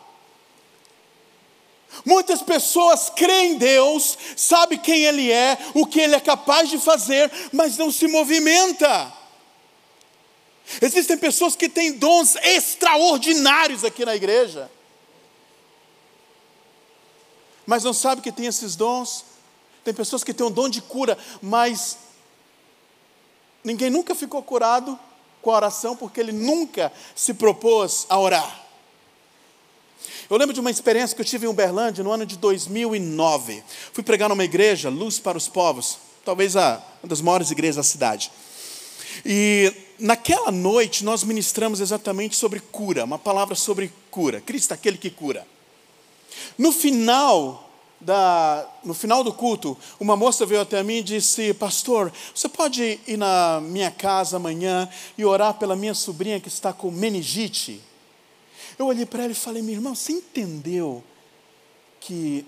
Muitas 2.03 2.41
pessoas 2.41 3.09
creem 3.09 3.53
em 3.53 3.57
Deus, 3.57 4.17
sabe 4.35 4.77
quem 4.77 5.03
Ele 5.03 5.31
é, 5.31 5.57
o 5.74 5.85
que 5.85 6.00
Ele 6.00 6.15
é 6.15 6.19
capaz 6.19 6.69
de 6.69 6.77
fazer, 6.77 7.31
mas 7.53 7.77
não 7.77 7.91
se 7.91 8.07
movimenta. 8.07 9.13
Existem 10.81 11.17
pessoas 11.17 11.55
que 11.55 11.69
têm 11.69 11.93
dons 11.93 12.36
extraordinários 12.38 13.84
aqui 13.84 14.03
na 14.03 14.15
igreja, 14.15 14.69
mas 17.65 17.84
não 17.84 17.93
sabem 17.93 18.24
que 18.24 18.31
tem 18.31 18.45
esses 18.45 18.75
dons. 18.75 19.25
Tem 19.84 19.93
pessoas 19.93 20.24
que 20.24 20.34
têm 20.34 20.45
um 20.45 20.51
dom 20.51 20.67
de 20.67 20.81
cura, 20.81 21.17
mas 21.41 21.98
ninguém 23.63 23.89
nunca 23.89 24.15
ficou 24.15 24.41
curado 24.41 25.00
com 25.41 25.51
a 25.51 25.55
oração 25.55 25.95
porque 25.95 26.19
ele 26.19 26.31
nunca 26.31 26.91
se 27.15 27.34
propôs 27.34 28.05
a 28.10 28.19
orar. 28.19 28.65
Eu 30.27 30.38
lembro 30.38 30.53
de 30.53 30.60
uma 30.60 30.72
experiência 30.72 31.15
que 31.15 31.22
eu 31.22 31.25
tive 31.25 31.45
em 31.45 31.50
Uberlândia 31.50 32.03
no 32.03 32.12
ano 32.12 32.25
de 32.25 32.36
2009. 32.38 33.63
Fui 33.93 34.03
pregar 34.03 34.27
numa 34.27 34.43
igreja, 34.43 34.89
Luz 34.89 35.19
para 35.19 35.38
os 35.38 35.48
Povos, 35.48 36.00
talvez 36.24 36.55
a, 36.55 36.84
uma 37.03 37.10
das 37.10 37.22
maiores 37.22 37.51
igrejas 37.51 37.75
da 37.75 37.84
cidade. 37.84 38.31
E 39.24 39.72
naquela 39.99 40.51
noite 40.51 41.03
nós 41.03 41.23
ministramos 41.23 41.79
exatamente 41.79 42.35
sobre 42.35 42.59
cura, 42.59 43.03
uma 43.03 43.19
palavra 43.19 43.55
sobre 43.55 43.91
cura. 44.11 44.41
Cristo 44.41 44.71
é 44.71 44.73
aquele 44.75 44.97
que 44.97 45.09
cura. 45.09 45.45
No 46.57 46.71
final 46.71 47.69
da, 47.99 48.67
no 48.83 48.93
final 48.93 49.23
do 49.23 49.33
culto, 49.33 49.77
uma 49.99 50.15
moça 50.15 50.45
veio 50.45 50.61
até 50.61 50.81
mim 50.83 50.97
e 50.97 51.03
disse: 51.03 51.53
Pastor, 51.53 52.11
você 52.33 52.47
pode 52.47 52.99
ir 53.07 53.17
na 53.17 53.59
minha 53.61 53.91
casa 53.91 54.37
amanhã 54.37 54.89
e 55.17 55.25
orar 55.25 55.55
pela 55.55 55.75
minha 55.75 55.93
sobrinha 55.93 56.39
que 56.39 56.47
está 56.47 56.73
com 56.73 56.91
meningite? 56.91 57.81
Eu 58.77 58.87
olhei 58.87 59.05
para 59.05 59.23
ela 59.23 59.31
e 59.31 59.35
falei: 59.35 59.61
Minha 59.61 59.77
irmã, 59.77 59.95
você 59.95 60.11
entendeu 60.11 61.03
que 61.99 62.45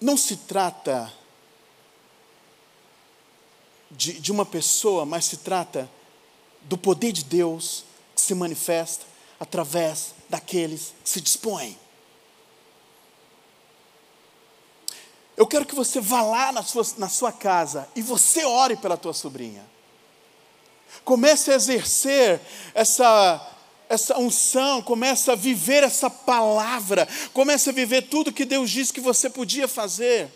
não 0.00 0.16
se 0.16 0.36
trata 0.36 1.12
de, 3.90 4.14
de 4.20 4.30
uma 4.30 4.46
pessoa, 4.46 5.04
mas 5.04 5.24
se 5.24 5.38
trata 5.38 5.90
do 6.62 6.78
poder 6.78 7.12
de 7.12 7.24
Deus 7.24 7.84
que 8.14 8.20
se 8.20 8.34
manifesta 8.34 9.04
através 9.38 10.14
daqueles 10.28 10.94
que 11.02 11.08
se 11.08 11.20
dispõem. 11.20 11.78
Eu 15.36 15.46
quero 15.46 15.64
que 15.64 15.74
você 15.74 16.00
vá 16.00 16.20
lá 16.20 16.52
na 16.52 16.62
sua, 16.62 16.86
na 16.98 17.08
sua 17.08 17.32
casa 17.32 17.88
e 17.96 18.02
você 18.02 18.44
ore 18.44 18.76
pela 18.76 18.96
tua 18.96 19.14
sobrinha. 19.14 19.64
Comece 21.02 21.50
a 21.50 21.54
exercer 21.54 22.40
essa, 22.74 23.54
essa 23.88 24.18
unção, 24.18 24.82
comece 24.82 25.30
a 25.30 25.34
viver 25.34 25.82
essa 25.82 26.10
palavra, 26.10 27.08
comece 27.32 27.70
a 27.70 27.72
viver 27.72 28.02
tudo 28.02 28.32
que 28.32 28.44
Deus 28.44 28.70
disse 28.70 28.92
que 28.92 29.00
você 29.00 29.30
podia 29.30 29.66
fazer. 29.66 30.30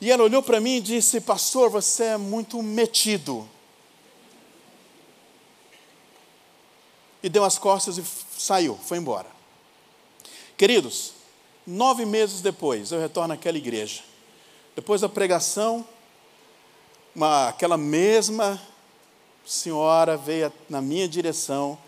E 0.00 0.10
ela 0.10 0.22
olhou 0.22 0.42
para 0.42 0.60
mim 0.60 0.76
e 0.76 0.80
disse: 0.80 1.20
Pastor, 1.20 1.70
você 1.70 2.04
é 2.04 2.16
muito 2.16 2.62
metido. 2.62 3.48
E 7.22 7.28
deu 7.28 7.44
as 7.44 7.58
costas 7.58 7.98
e 7.98 8.04
saiu, 8.38 8.78
foi 8.82 8.98
embora. 8.98 9.28
Queridos, 10.56 11.12
nove 11.66 12.04
meses 12.06 12.40
depois 12.40 12.92
eu 12.92 13.00
retorno 13.00 13.34
àquela 13.34 13.58
igreja. 13.58 14.02
Depois 14.74 15.00
da 15.00 15.08
pregação, 15.08 15.86
uma, 17.14 17.48
aquela 17.48 17.76
mesma 17.76 18.60
senhora 19.44 20.16
veio 20.16 20.52
na 20.68 20.80
minha 20.80 21.08
direção. 21.08 21.78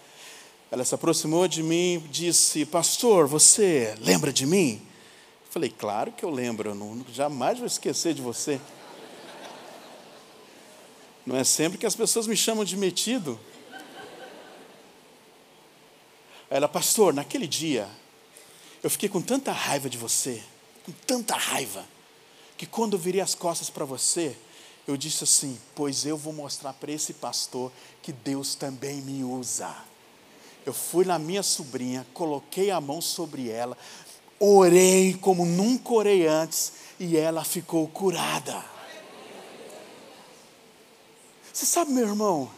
Ela 0.70 0.84
se 0.84 0.94
aproximou 0.94 1.46
de 1.46 1.62
mim 1.62 1.94
e 1.94 2.08
disse: 2.08 2.66
Pastor, 2.66 3.26
você 3.26 3.94
lembra 4.00 4.32
de 4.32 4.44
mim? 4.44 4.82
Falei: 5.52 5.68
Claro 5.68 6.10
que 6.10 6.24
eu 6.24 6.30
lembro, 6.30 6.70
eu 6.70 6.74
não, 6.74 7.04
jamais 7.12 7.58
vou 7.58 7.66
esquecer 7.66 8.14
de 8.14 8.22
você. 8.22 8.58
Não 11.26 11.36
é 11.36 11.44
sempre 11.44 11.76
que 11.76 11.84
as 11.84 11.94
pessoas 11.94 12.26
me 12.26 12.34
chamam 12.34 12.64
de 12.64 12.74
metido. 12.74 13.38
Ela, 16.48 16.66
pastor, 16.66 17.12
naquele 17.12 17.46
dia, 17.46 17.86
eu 18.82 18.88
fiquei 18.88 19.10
com 19.10 19.20
tanta 19.20 19.52
raiva 19.52 19.90
de 19.90 19.98
você, 19.98 20.42
com 20.86 20.92
tanta 21.06 21.36
raiva, 21.36 21.84
que 22.56 22.64
quando 22.64 22.94
eu 22.94 22.98
virei 22.98 23.20
as 23.20 23.34
costas 23.34 23.68
para 23.68 23.84
você, 23.84 24.34
eu 24.88 24.96
disse 24.96 25.22
assim: 25.22 25.60
Pois 25.74 26.06
eu 26.06 26.16
vou 26.16 26.32
mostrar 26.32 26.72
para 26.72 26.90
esse 26.90 27.12
pastor 27.12 27.70
que 28.00 28.10
Deus 28.10 28.54
também 28.54 29.02
me 29.02 29.22
usa. 29.22 29.76
Eu 30.64 30.72
fui 30.72 31.04
na 31.04 31.18
minha 31.18 31.42
sobrinha, 31.42 32.06
coloquei 32.14 32.70
a 32.70 32.80
mão 32.80 33.02
sobre 33.02 33.50
ela, 33.50 33.76
orei 34.44 35.14
como 35.14 35.44
nunca 35.44 35.92
orei 35.92 36.26
antes, 36.26 36.72
e 36.98 37.16
ela 37.16 37.44
ficou 37.44 37.86
curada. 37.88 38.64
Você 41.52 41.66
sabe, 41.66 41.92
meu 41.92 42.08
irmão, 42.08 42.50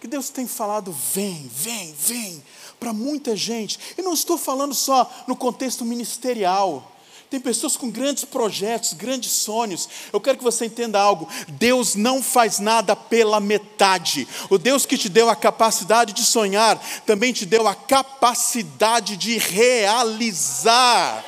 que 0.00 0.06
Deus 0.06 0.28
tem 0.28 0.46
falado: 0.46 0.92
vem, 0.92 1.48
vem, 1.52 1.94
vem, 1.94 2.44
para 2.78 2.92
muita 2.92 3.36
gente. 3.36 3.78
E 3.96 4.02
não 4.02 4.12
estou 4.12 4.36
falando 4.36 4.74
só 4.74 5.10
no 5.26 5.36
contexto 5.36 5.84
ministerial. 5.84 6.95
Tem 7.28 7.40
pessoas 7.40 7.76
com 7.76 7.90
grandes 7.90 8.24
projetos, 8.24 8.92
grandes 8.92 9.32
sonhos. 9.32 9.88
Eu 10.12 10.20
quero 10.20 10.38
que 10.38 10.44
você 10.44 10.66
entenda 10.66 11.00
algo: 11.00 11.28
Deus 11.48 11.96
não 11.96 12.22
faz 12.22 12.60
nada 12.60 12.94
pela 12.94 13.40
metade. 13.40 14.28
O 14.48 14.56
Deus 14.58 14.86
que 14.86 14.96
te 14.96 15.08
deu 15.08 15.28
a 15.28 15.34
capacidade 15.34 16.12
de 16.12 16.24
sonhar, 16.24 16.78
também 17.04 17.32
te 17.32 17.44
deu 17.44 17.66
a 17.66 17.74
capacidade 17.74 19.16
de 19.16 19.38
realizar. 19.38 21.24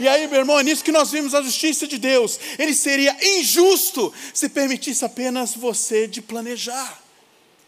E 0.00 0.08
aí, 0.08 0.26
meu 0.26 0.40
irmão, 0.40 0.58
é 0.58 0.62
nisso 0.62 0.82
que 0.82 0.90
nós 0.90 1.10
vimos 1.10 1.34
a 1.34 1.42
justiça 1.42 1.86
de 1.86 1.98
Deus. 1.98 2.40
Ele 2.58 2.74
seria 2.74 3.16
injusto 3.38 4.12
se 4.32 4.48
permitisse 4.48 5.04
apenas 5.04 5.54
você 5.54 6.08
de 6.08 6.22
planejar, 6.22 7.00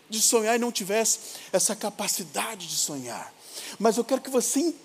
de 0.08 0.20
sonhar 0.20 0.56
e 0.56 0.58
não 0.58 0.72
tivesse 0.72 1.18
essa 1.52 1.76
capacidade 1.76 2.66
de 2.66 2.74
sonhar. 2.74 3.32
Mas 3.78 3.96
eu 3.96 4.04
quero 4.04 4.20
que 4.20 4.30
você 4.30 4.60
entenda, 4.60 4.83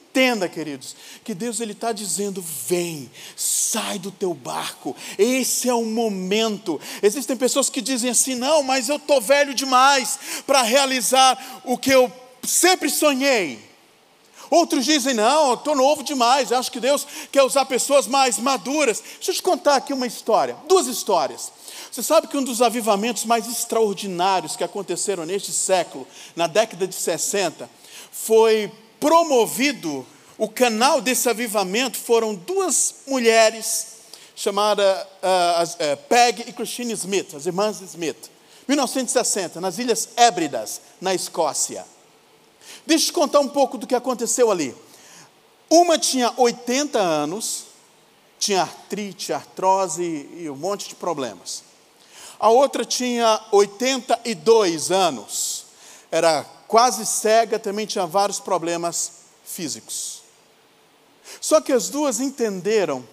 queridos, 0.50 0.96
que 1.24 1.34
Deus 1.34 1.60
ele 1.60 1.72
está 1.72 1.92
dizendo: 1.92 2.44
vem, 2.68 3.10
sai 3.36 4.00
do 4.00 4.12
teu 4.12 4.34
barco. 4.34 4.96
Esse 5.18 5.70
é 5.70 5.74
o 5.74 5.86
momento. 5.86 6.80
Existem 7.02 7.38
pessoas 7.38 7.70
que 7.70 7.82
dizem 7.82 8.10
assim: 8.10 8.36
não, 8.36 8.64
mas 8.64 8.90
eu 8.90 8.98
estou 8.98 9.22
velho 9.22 9.54
demais 9.54 10.20
para 10.46 10.62
realizar 10.62 11.62
o 11.64 11.78
que 11.78 11.92
eu 11.92 12.12
sempre 12.44 12.90
sonhei. 12.90 13.60
Outros 14.50 14.86
dizem: 14.86 15.14
não, 15.14 15.50
eu 15.50 15.54
estou 15.54 15.76
novo 15.76 16.04
demais. 16.04 16.52
acho 16.52 16.72
que 16.72 16.80
Deus 16.80 17.06
quer 17.32 17.44
usar 17.44 17.66
pessoas 17.66 18.08
mais 18.08 18.38
maduras. 18.40 19.02
Deixa 19.16 19.32
eu 19.32 19.36
te 19.36 19.44
contar 19.44 19.76
aqui 19.76 19.94
uma 19.94 20.08
história, 20.08 20.58
duas 20.68 20.88
histórias. 20.88 21.52
Você 21.92 22.04
sabe 22.04 22.28
que 22.28 22.38
um 22.38 22.44
dos 22.44 22.62
avivamentos 22.62 23.26
mais 23.26 23.48
extraordinários 23.48 24.56
que 24.56 24.64
aconteceram 24.64 25.26
neste 25.26 25.52
século, 25.52 26.08
na 26.36 26.46
década 26.46 26.88
de 26.88 26.94
60, 26.94 27.70
foi 28.12 28.72
promovido, 29.00 30.06
o 30.38 30.48
canal 30.48 31.02
desse 31.02 31.30
avivamento 31.30 31.98
foram 31.98 32.36
duas 32.36 32.96
mulheres, 33.08 33.88
chamadas 34.36 35.04
uh, 35.04 35.94
uh, 35.94 35.98
Peg 36.08 36.46
e 36.48 36.54
Christine 36.54 36.94
Smith, 36.94 37.36
as 37.36 37.46
irmãs 37.46 37.82
Smith, 37.82 38.30
1960, 38.68 39.60
nas 39.60 39.78
Ilhas 39.80 40.10
Hébridas, 40.16 40.82
na 41.02 41.14
Escócia. 41.14 41.86
Deixa 42.86 43.06
eu 43.06 43.08
te 43.08 43.14
contar 43.14 43.40
um 43.40 43.50
pouco 43.50 43.78
do 43.78 43.88
que 43.88 43.96
aconteceu 43.96 44.50
ali. 44.52 44.76
Uma 45.70 45.98
tinha 45.98 46.34
80 46.38 47.00
anos, 47.00 47.66
tinha 48.40 48.62
artrite, 48.62 49.34
artrose 49.34 50.30
e 50.38 50.50
um 50.50 50.56
monte 50.56 50.90
de 50.90 50.96
problemas. 50.96 51.64
A 52.40 52.50
outra 52.50 52.86
tinha 52.86 53.42
82 53.52 54.92
anos, 54.92 55.66
era 56.10 56.46
quase 56.70 57.04
cega, 57.04 57.58
também 57.58 57.88
tinha 57.88 58.06
vários 58.06 58.40
problemas 58.40 59.12
físicos. 59.44 60.22
Só 61.42 61.60
que 61.60 61.74
as 61.74 61.90
duas 61.90 62.20
entenderam 62.20 63.04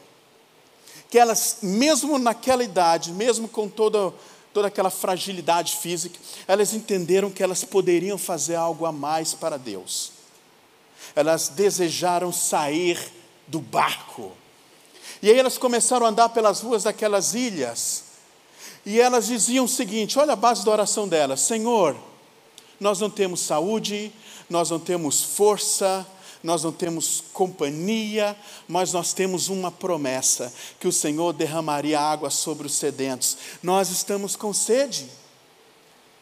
que 1.08 1.18
elas, 1.18 1.58
mesmo 1.62 2.18
naquela 2.18 2.62
idade, 2.62 3.12
mesmo 3.12 3.48
com 3.48 3.66
toda, 3.66 4.12
toda 4.52 4.68
aquela 4.68 4.90
fragilidade 4.90 5.76
física, 5.76 6.18
elas 6.46 6.74
entenderam 6.74 7.30
que 7.30 7.42
elas 7.42 7.64
poderiam 7.64 8.18
fazer 8.18 8.56
algo 8.56 8.84
a 8.84 8.92
mais 8.92 9.32
para 9.32 9.56
Deus. 9.56 10.12
Elas 11.14 11.48
desejaram 11.48 12.30
sair 12.30 13.00
do 13.46 13.58
barco. 13.58 14.32
E 15.22 15.30
aí 15.30 15.38
elas 15.38 15.56
começaram 15.56 16.04
a 16.04 16.10
andar 16.10 16.28
pelas 16.28 16.60
ruas 16.60 16.82
daquelas 16.82 17.32
ilhas. 17.32 18.04
E 18.84 19.00
elas 19.00 19.28
diziam 19.28 19.64
o 19.64 19.68
seguinte: 19.68 20.18
olha 20.18 20.34
a 20.34 20.36
base 20.36 20.62
da 20.62 20.72
oração 20.72 21.08
delas: 21.08 21.40
Senhor, 21.40 21.96
nós 22.78 23.00
não 23.00 23.10
temos 23.10 23.40
saúde, 23.40 24.12
nós 24.48 24.70
não 24.70 24.78
temos 24.78 25.22
força, 25.22 26.06
nós 26.42 26.62
não 26.62 26.72
temos 26.72 27.24
companhia, 27.32 28.36
mas 28.68 28.92
nós 28.92 29.12
temos 29.12 29.48
uma 29.48 29.70
promessa: 29.70 30.52
que 30.78 30.86
o 30.86 30.92
Senhor 30.92 31.32
derramaria 31.32 31.98
água 32.00 32.30
sobre 32.30 32.66
os 32.66 32.74
sedentos. 32.74 33.36
Nós 33.62 33.90
estamos 33.90 34.36
com 34.36 34.52
sede. 34.52 35.06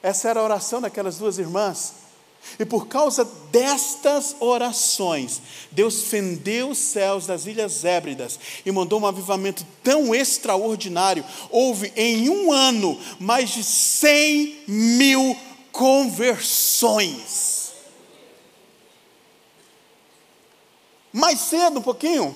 Essa 0.03 0.29
era 0.29 0.41
a 0.41 0.45
oração 0.45 0.81
daquelas 0.81 1.19
duas 1.19 1.39
irmãs. 1.39 2.05
E 2.59 2.65
por 2.65 2.87
causa 2.89 3.25
destas 3.51 4.37
orações, 4.39 5.41
Deus 5.73 6.03
fendeu 6.05 6.71
os 6.71 6.79
céus 6.79 7.27
das 7.27 7.47
Ilhas 7.47 7.85
Hébridas 7.85 8.39
e 8.67 8.71
mandou 8.71 9.01
um 9.01 9.07
avivamento 9.07 9.65
tão 9.83 10.15
extraordinário. 10.15 11.25
Houve 11.51 11.91
em 11.97 12.29
um 12.29 12.53
ano 12.53 13.01
mais 13.19 13.51
de 13.51 13.65
100 13.65 14.65
mil 14.69 15.37
conversões. 15.75 17.73
Mais 21.13 21.41
cedo, 21.41 21.81
um 21.81 21.83
pouquinho, 21.83 22.35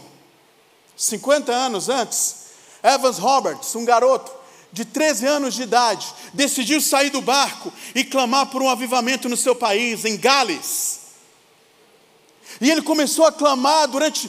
50 0.96 1.53
anos 1.53 1.88
antes, 1.88 2.48
Evans 2.83 3.18
Roberts, 3.18 3.77
um 3.77 3.85
garoto 3.85 4.33
de 4.72 4.85
13 4.85 5.24
anos 5.27 5.55
de 5.55 5.62
idade, 5.62 6.12
decidiu 6.35 6.81
sair 6.81 7.11
do 7.11 7.22
barco 7.22 7.72
e 7.94 8.03
clamar 8.03 8.46
por 8.46 8.61
um 8.61 8.68
avivamento 8.68 9.29
no 9.29 9.37
seu 9.37 9.55
país, 9.55 10.05
em 10.05 10.16
Gales. 10.16 10.98
E 12.61 12.68
ele 12.68 12.83
começou 12.83 13.24
a 13.24 13.31
clamar 13.31 13.87
durante. 13.87 14.29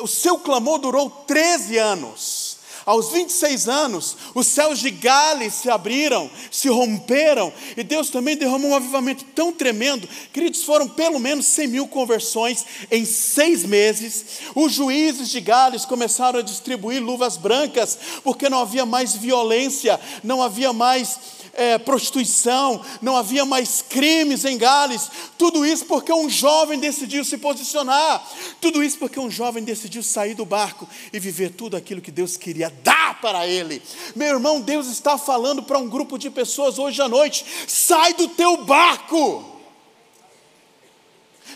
O 0.00 0.06
seu 0.06 0.38
clamor 0.38 0.78
durou 0.78 1.10
13 1.10 1.76
anos. 1.76 2.39
Aos 2.86 3.10
26 3.10 3.68
anos, 3.68 4.16
os 4.34 4.46
céus 4.46 4.78
de 4.78 4.90
Gales 4.90 5.54
se 5.54 5.70
abriram, 5.70 6.30
se 6.50 6.68
romperam, 6.68 7.52
e 7.76 7.82
Deus 7.82 8.10
também 8.10 8.36
derramou 8.36 8.70
um 8.70 8.76
avivamento 8.76 9.24
tão 9.34 9.52
tremendo. 9.52 10.08
Queridos, 10.32 10.62
foram 10.62 10.88
pelo 10.88 11.18
menos 11.18 11.46
100 11.46 11.68
mil 11.68 11.88
conversões 11.88 12.64
em 12.90 13.04
seis 13.04 13.64
meses. 13.64 14.24
Os 14.54 14.72
juízes 14.72 15.28
de 15.28 15.40
Gales 15.40 15.84
começaram 15.84 16.38
a 16.38 16.42
distribuir 16.42 17.02
luvas 17.02 17.36
brancas, 17.36 17.98
porque 18.24 18.48
não 18.48 18.60
havia 18.60 18.86
mais 18.86 19.14
violência, 19.14 20.00
não 20.22 20.42
havia 20.42 20.72
mais 20.72 21.18
é, 21.60 21.76
prostituição, 21.76 22.82
não 23.02 23.14
havia 23.14 23.44
mais 23.44 23.82
crimes 23.82 24.46
em 24.46 24.56
Gales. 24.56 25.10
Tudo 25.36 25.66
isso 25.66 25.84
porque 25.84 26.10
um 26.10 26.26
jovem 26.26 26.78
decidiu 26.78 27.22
se 27.22 27.36
posicionar. 27.36 28.26
Tudo 28.62 28.82
isso 28.82 28.96
porque 28.96 29.20
um 29.20 29.30
jovem 29.30 29.62
decidiu 29.62 30.02
sair 30.02 30.32
do 30.32 30.46
barco 30.46 30.88
e 31.12 31.20
viver 31.20 31.50
tudo 31.50 31.76
aquilo 31.76 32.00
que 32.00 32.10
Deus 32.10 32.38
queria 32.38 32.70
dar 32.82 33.20
para 33.20 33.46
ele. 33.46 33.82
Meu 34.16 34.28
irmão, 34.28 34.62
Deus 34.62 34.86
está 34.86 35.18
falando 35.18 35.62
para 35.62 35.78
um 35.78 35.86
grupo 35.86 36.16
de 36.16 36.30
pessoas 36.30 36.78
hoje 36.78 37.02
à 37.02 37.08
noite: 37.08 37.44
sai 37.66 38.14
do 38.14 38.26
teu 38.28 38.64
barco. 38.64 39.44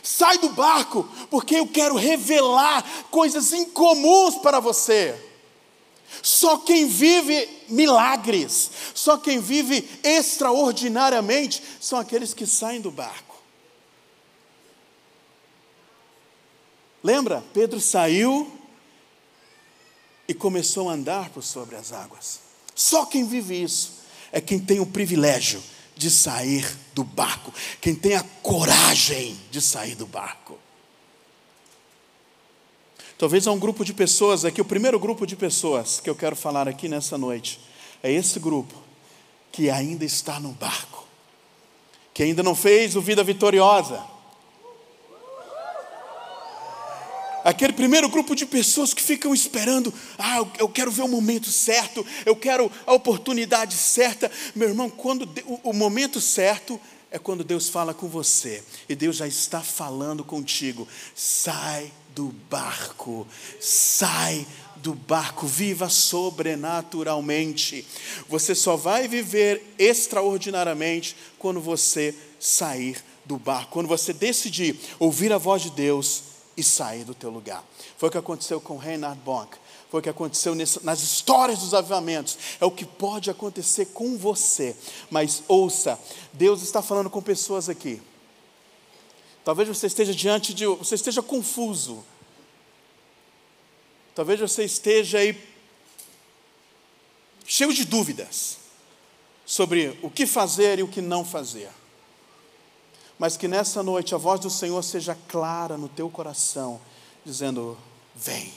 Sai 0.03 0.37
do 0.37 0.51
barco, 0.51 1.09
porque 1.31 1.55
eu 1.55 1.67
quero 1.67 1.97
revelar 1.97 2.85
coisas 3.11 3.55
incomuns 3.55 4.35
para 4.35 4.61
você. 4.61 5.34
Só 6.23 6.59
quem 6.59 6.87
vive 6.87 7.49
milagres, 7.69 8.71
só 8.95 9.17
quem 9.17 9.41
vive 9.41 9.89
extraordinariamente 10.03 11.63
são 11.81 11.99
aqueles 11.99 12.35
que 12.35 12.47
saem 12.47 12.81
do 12.81 12.91
barco. 12.91 13.35
Lembra? 17.03 17.45
Pedro 17.53 17.81
saiu 17.81 18.51
e 20.27 20.33
começou 20.33 20.89
a 20.89 20.95
andar 20.95 21.29
por 21.31 21.43
sobre 21.43 21.77
as 21.77 21.93
águas. 21.93 22.41
Só 22.75 23.05
quem 23.05 23.27
vive 23.27 23.63
isso 23.63 24.05
é 24.33 24.41
quem 24.41 24.59
tem 24.59 24.81
o 24.81 24.87
privilégio 24.87 25.63
de 25.95 26.11
sair 26.11 26.67
do 26.93 27.05
barco, 27.05 27.53
quem 27.81 27.95
tem 27.95 28.15
a 28.15 28.25
coragem 28.43 29.39
de 29.51 29.61
sair 29.61 29.95
do 29.95 30.07
barco. 30.07 30.59
Talvez 33.17 33.47
há 33.47 33.53
um 33.53 33.59
grupo 33.59 33.85
de 33.85 33.95
pessoas 33.95 34.45
aqui, 34.45 34.61
o 34.61 34.65
primeiro 34.65 34.99
grupo 34.99 35.27
de 35.27 35.37
pessoas 35.37 36.01
que 36.01 36.11
eu 36.11 36.17
quero 36.17 36.35
falar 36.35 36.69
aqui 36.69 36.89
nessa 36.89 37.17
noite, 37.17 37.61
é 38.03 38.11
esse 38.11 38.41
grupo 38.41 38.75
que 39.53 39.71
ainda 39.71 40.05
está 40.05 40.41
no 40.41 40.51
barco, 40.51 41.07
que 42.13 42.23
ainda 42.25 42.43
não 42.43 42.57
fez 42.57 42.97
o 42.97 43.01
vida 43.01 43.23
vitoriosa. 43.23 44.03
Aquele 47.45 47.75
primeiro 47.75 48.09
grupo 48.09 48.35
de 48.35 48.47
pessoas 48.47 48.95
que 48.95 49.03
ficam 49.03 49.35
esperando, 49.35 49.93
ah, 50.19 50.39
eu 50.59 50.69
quero 50.69 50.91
ver 50.91 51.03
o 51.03 51.09
momento 51.09 51.53
certo, 51.53 52.05
eu 52.25 52.35
quero 52.35 52.73
a 52.87 52.95
oportunidade 52.95 53.77
certa. 53.77 54.33
Meu 54.55 54.71
irmão, 54.71 54.89
quando 54.89 55.29
o 55.63 55.73
momento 55.73 56.21
certo 56.21 56.81
é 57.11 57.19
quando 57.19 57.45
Deus 57.45 57.69
fala 57.69 57.95
com 57.95 58.09
você, 58.09 58.65
e 58.89 58.95
Deus 58.97 59.17
já 59.17 59.29
está 59.29 59.61
falando 59.61 60.25
contigo. 60.25 60.89
Sai 61.15 61.93
do 62.15 62.35
barco, 62.49 63.27
sai 63.61 64.47
do 64.77 64.95
barco, 64.95 65.47
viva 65.47 65.89
sobrenaturalmente. 65.89 67.87
Você 68.29 68.55
só 68.55 68.77
vai 68.77 69.09
viver 69.09 69.75
extraordinariamente 69.79 71.17
quando 71.39 71.61
você 71.61 72.15
sair 72.39 73.03
do 73.25 73.39
barco, 73.39 73.73
quando 73.73 73.89
você 73.89 74.13
decidir 74.13 74.79
ouvir 74.99 75.33
a 75.33 75.39
voz 75.39 75.63
de 75.63 75.71
Deus 75.71 76.23
e 76.57 76.63
sair 76.63 77.05
do 77.05 77.15
teu 77.15 77.31
lugar. 77.31 77.65
Foi 77.97 78.09
o 78.09 78.13
que 78.13 78.19
aconteceu 78.19 78.61
com 78.61 78.77
Reinhard 78.77 79.19
Bonk. 79.25 79.57
Foi 79.91 80.01
o 80.01 80.03
que 80.03 80.11
aconteceu 80.11 80.55
nas 80.55 81.03
histórias 81.03 81.61
dos 81.61 81.73
avivamentos. 81.73 82.37
É 82.61 82.65
o 82.65 82.71
que 82.71 82.85
pode 82.85 83.31
acontecer 83.31 83.87
com 83.87 84.19
você. 84.19 84.77
Mas 85.11 85.43
ouça, 85.47 85.99
Deus 86.33 86.63
está 86.63 86.83
falando 86.83 87.09
com 87.09 87.23
pessoas 87.23 87.69
aqui. 87.69 88.03
Talvez 89.45 89.69
você 89.69 89.87
esteja 89.87 90.15
diante 90.15 90.55
de, 90.55 90.67
você 90.67 90.95
esteja 90.95 91.23
confuso. 91.23 92.03
Talvez 94.15 94.41
você 94.41 94.65
esteja 94.65 95.19
aí 95.19 95.39
cheio 97.45 97.73
de 97.75 97.85
dúvidas 97.85 98.59
sobre 99.45 99.99
o 100.03 100.11
que 100.11 100.27
fazer 100.27 100.79
e 100.79 100.83
o 100.83 100.89
que 100.89 101.03
não 101.03 101.25
fazer. 101.25 101.71
Mas 103.19 103.37
que 103.37 103.47
nessa 103.47 103.83
noite 103.83 104.15
a 104.15 104.19
voz 104.19 104.41
do 104.41 104.49
Senhor 104.49 104.83
seja 104.83 105.17
clara 105.29 105.77
no 105.77 105.89
teu 105.89 106.09
coração, 106.09 106.81
dizendo: 107.25 107.77
Vem, 108.15 108.53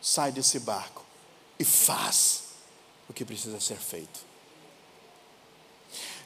sai 0.00 0.30
desse 0.30 0.60
barco 0.60 1.04
e 1.58 1.64
faz 1.64 2.44
o 3.08 3.12
que 3.12 3.24
precisa 3.24 3.58
ser 3.60 3.78
feito. 3.78 4.20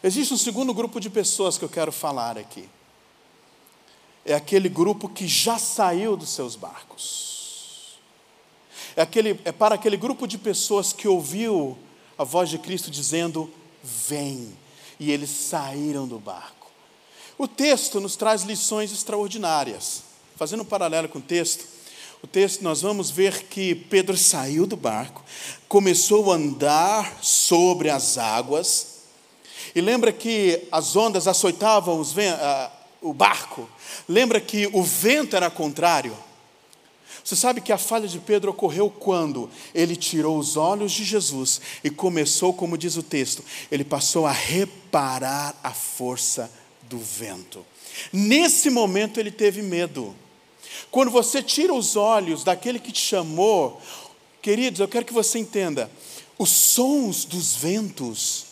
Existe 0.02 0.34
um 0.34 0.38
segundo 0.38 0.74
grupo 0.74 1.00
de 1.00 1.08
pessoas 1.08 1.56
que 1.56 1.64
eu 1.64 1.68
quero 1.68 1.92
falar 1.92 2.36
aqui. 2.36 2.68
É 4.24 4.34
aquele 4.34 4.68
grupo 4.68 5.08
que 5.08 5.26
já 5.26 5.58
saiu 5.58 6.16
dos 6.16 6.30
seus 6.30 6.54
barcos 6.56 7.32
é, 8.96 9.02
aquele, 9.02 9.40
é 9.44 9.52
para 9.52 9.74
aquele 9.74 9.96
grupo 9.96 10.26
de 10.26 10.36
pessoas 10.36 10.92
que 10.92 11.08
ouviu 11.08 11.76
a 12.16 12.24
voz 12.24 12.50
de 12.50 12.58
Cristo 12.58 12.90
dizendo: 12.90 13.50
Vem, 13.82 14.52
e 15.00 15.10
eles 15.10 15.30
saíram 15.30 16.06
do 16.06 16.18
barco. 16.18 16.70
O 17.38 17.48
texto 17.48 18.00
nos 18.00 18.16
traz 18.16 18.42
lições 18.42 18.92
extraordinárias. 18.92 20.02
Fazendo 20.36 20.62
um 20.62 20.66
paralelo 20.66 21.08
com 21.08 21.18
o 21.18 21.22
texto, 21.22 21.64
o 22.22 22.26
texto 22.26 22.62
nós 22.62 22.82
vamos 22.82 23.10
ver 23.10 23.44
que 23.44 23.74
Pedro 23.74 24.16
saiu 24.16 24.66
do 24.66 24.76
barco, 24.76 25.22
começou 25.68 26.30
a 26.32 26.36
andar 26.36 27.18
sobre 27.22 27.88
as 27.88 28.18
águas, 28.18 29.02
e 29.74 29.80
lembra 29.80 30.12
que 30.12 30.66
as 30.70 30.96
ondas 30.96 31.26
açoitavam 31.26 31.98
os, 31.98 32.12
o 33.02 33.12
barco, 33.12 33.68
lembra 34.08 34.40
que 34.40 34.68
o 34.72 34.82
vento 34.82 35.36
era 35.36 35.50
contrário. 35.50 36.16
Você 37.24 37.36
sabe 37.36 37.60
que 37.60 37.72
a 37.72 37.78
falha 37.78 38.08
de 38.08 38.18
Pedro 38.18 38.50
ocorreu 38.50 38.90
quando 38.90 39.50
ele 39.74 39.94
tirou 39.94 40.38
os 40.38 40.56
olhos 40.56 40.92
de 40.92 41.04
Jesus 41.04 41.60
e 41.84 41.90
começou, 41.90 42.52
como 42.52 42.78
diz 42.78 42.96
o 42.96 43.02
texto, 43.02 43.44
ele 43.70 43.84
passou 43.84 44.26
a 44.26 44.32
reparar 44.32 45.58
a 45.62 45.72
força 45.72 46.50
do 46.82 46.98
vento. 46.98 47.64
Nesse 48.12 48.70
momento 48.70 49.20
ele 49.20 49.30
teve 49.30 49.62
medo. 49.62 50.14
Quando 50.90 51.10
você 51.10 51.42
tira 51.42 51.72
os 51.72 51.96
olhos 51.96 52.42
daquele 52.42 52.78
que 52.78 52.90
te 52.90 53.00
chamou, 53.00 53.80
queridos, 54.40 54.80
eu 54.80 54.88
quero 54.88 55.04
que 55.04 55.12
você 55.12 55.38
entenda, 55.38 55.90
os 56.38 56.50
sons 56.50 57.24
dos 57.24 57.54
ventos 57.54 58.46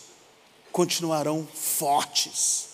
continuarão 0.71 1.47
fortes. 1.53 2.70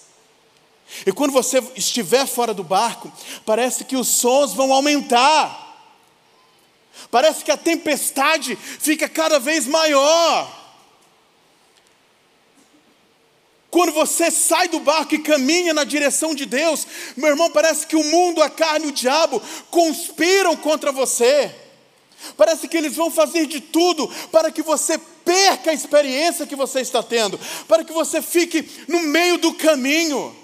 E 1.05 1.13
quando 1.13 1.33
você 1.33 1.63
estiver 1.75 2.27
fora 2.27 2.55
do 2.55 2.63
barco, 2.63 3.13
parece 3.45 3.85
que 3.85 3.97
os 3.97 4.09
sons 4.09 4.53
vão 4.53 4.73
aumentar. 4.73 5.65
Parece 7.11 7.45
que 7.45 7.51
a 7.51 7.57
tempestade 7.57 8.57
fica 8.57 9.09
cada 9.09 9.39
vez 9.39 9.67
maior. 9.67 10.65
Quando 13.71 13.93
você 13.93 14.31
sai 14.31 14.69
do 14.69 14.81
barco 14.81 15.15
e 15.15 15.19
caminha 15.19 15.75
na 15.75 15.85
direção 15.85 16.35
de 16.35 16.47
Deus, 16.47 16.87
meu 17.17 17.29
irmão, 17.29 17.51
parece 17.51 17.87
que 17.87 17.97
o 17.97 18.05
mundo, 18.05 18.43
a 18.43 18.49
carne 18.49 18.87
e 18.87 18.89
o 18.89 18.93
diabo 18.93 19.43
conspiram 19.71 20.57
contra 20.57 20.91
você. 20.91 21.55
Parece 22.37 22.67
que 22.69 22.77
eles 22.77 22.97
vão 22.97 23.11
fazer 23.11 23.47
de 23.47 23.61
tudo 23.61 24.09
para 24.33 24.51
que 24.51 24.63
você 24.63 24.99
perca 24.99 25.71
a 25.71 25.75
experiência 25.75 26.47
que 26.47 26.57
você 26.57 26.81
está 26.81 27.03
tendo, 27.03 27.39
para 27.69 27.85
que 27.85 27.93
você 27.93 28.23
fique 28.23 28.67
no 28.89 29.01
meio 29.01 29.37
do 29.37 29.53
caminho, 29.53 30.35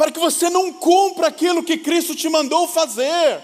para 0.00 0.10
que 0.10 0.18
você 0.18 0.48
não 0.48 0.72
cumpra 0.72 1.26
aquilo 1.26 1.62
que 1.62 1.76
Cristo 1.76 2.14
te 2.14 2.26
mandou 2.26 2.66
fazer. 2.66 3.38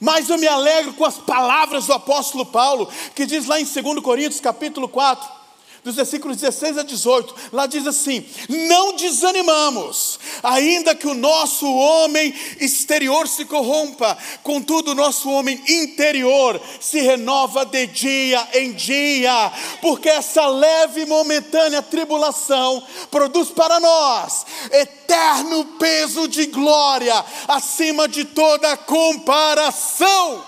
Mas 0.00 0.28
eu 0.28 0.36
me 0.36 0.48
alegro 0.48 0.94
com 0.94 1.04
as 1.04 1.16
palavras 1.16 1.86
do 1.86 1.92
apóstolo 1.92 2.44
Paulo, 2.44 2.90
que 3.14 3.24
diz 3.24 3.46
lá 3.46 3.60
em 3.60 3.64
2 3.64 4.00
Coríntios, 4.00 4.40
capítulo 4.40 4.88
4, 4.88 5.37
dos 5.84 5.96
versículos 5.96 6.36
16 6.38 6.78
a 6.78 6.82
18, 6.82 7.34
lá 7.52 7.66
diz 7.66 7.86
assim: 7.86 8.24
Não 8.48 8.96
desanimamos, 8.96 10.18
ainda 10.42 10.94
que 10.94 11.06
o 11.06 11.14
nosso 11.14 11.66
homem 11.66 12.34
exterior 12.60 13.26
se 13.28 13.44
corrompa, 13.44 14.16
contudo, 14.42 14.92
o 14.92 14.94
nosso 14.94 15.30
homem 15.30 15.62
interior 15.68 16.60
se 16.80 17.00
renova 17.00 17.64
de 17.64 17.86
dia 17.86 18.48
em 18.54 18.72
dia, 18.72 19.52
porque 19.80 20.08
essa 20.08 20.46
leve 20.46 21.02
e 21.02 21.06
momentânea 21.06 21.82
tribulação 21.82 22.82
produz 23.10 23.48
para 23.50 23.80
nós 23.80 24.46
eterno 24.72 25.64
peso 25.78 26.28
de 26.28 26.46
glória, 26.46 27.24
acima 27.46 28.08
de 28.08 28.24
toda 28.24 28.76
comparação. 28.76 30.44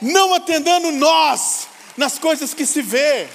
Não 0.00 0.34
atendendo 0.34 0.90
nós, 0.90 1.61
nas 1.96 2.18
coisas 2.18 2.54
que 2.54 2.64
se 2.64 2.80
vê, 2.80 3.28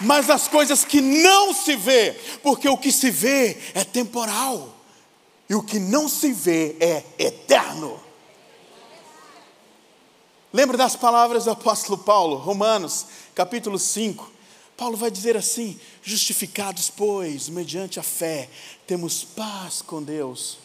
mas 0.00 0.28
as 0.28 0.48
coisas 0.48 0.84
que 0.84 1.00
não 1.00 1.54
se 1.54 1.76
vê, 1.76 2.12
porque 2.42 2.68
o 2.68 2.76
que 2.76 2.92
se 2.92 3.10
vê 3.10 3.58
é 3.74 3.84
temporal 3.84 4.74
e 5.48 5.54
o 5.54 5.62
que 5.62 5.78
não 5.78 6.08
se 6.08 6.32
vê 6.32 6.76
é 6.80 7.04
eterno. 7.18 8.00
Lembra 10.52 10.76
das 10.76 10.96
palavras 10.96 11.44
do 11.44 11.50
apóstolo 11.50 11.98
Paulo, 11.98 12.36
Romanos, 12.36 13.06
capítulo 13.34 13.78
5. 13.78 14.32
Paulo 14.76 14.96
vai 14.96 15.10
dizer 15.10 15.36
assim: 15.36 15.78
justificados, 16.02 16.90
pois, 16.90 17.48
mediante 17.48 18.00
a 18.00 18.02
fé, 18.02 18.48
temos 18.86 19.24
paz 19.24 19.82
com 19.82 20.02
Deus, 20.02 20.58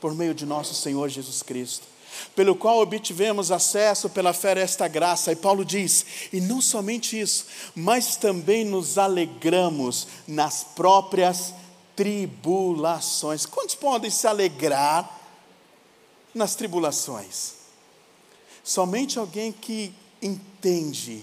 por 0.00 0.14
meio 0.14 0.34
de 0.34 0.46
nosso 0.46 0.74
Senhor 0.74 1.08
Jesus 1.08 1.42
Cristo 1.42 1.89
pelo 2.34 2.54
qual 2.54 2.80
obtivemos 2.80 3.50
acesso 3.50 4.08
pela 4.08 4.32
fé 4.32 4.52
a 4.52 4.60
esta 4.60 4.88
graça. 4.88 5.32
E 5.32 5.36
Paulo 5.36 5.64
diz: 5.64 6.04
e 6.32 6.40
não 6.40 6.60
somente 6.60 7.20
isso, 7.20 7.46
mas 7.74 8.16
também 8.16 8.64
nos 8.64 8.98
alegramos 8.98 10.06
nas 10.26 10.62
próprias 10.64 11.54
tribulações. 11.96 13.46
Quantos 13.46 13.74
podem 13.74 14.10
se 14.10 14.26
alegrar 14.26 15.20
nas 16.34 16.54
tribulações? 16.54 17.54
Somente 18.62 19.18
alguém 19.18 19.52
que 19.52 19.92
entende 20.22 21.22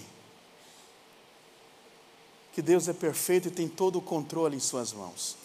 que 2.53 2.61
Deus 2.61 2.87
é 2.87 2.93
perfeito 2.93 3.47
e 3.49 3.51
tem 3.51 3.67
todo 3.67 3.99
o 3.99 4.01
controle 4.01 4.57
em 4.57 4.59
Suas 4.59 4.91
mãos. 4.91 5.37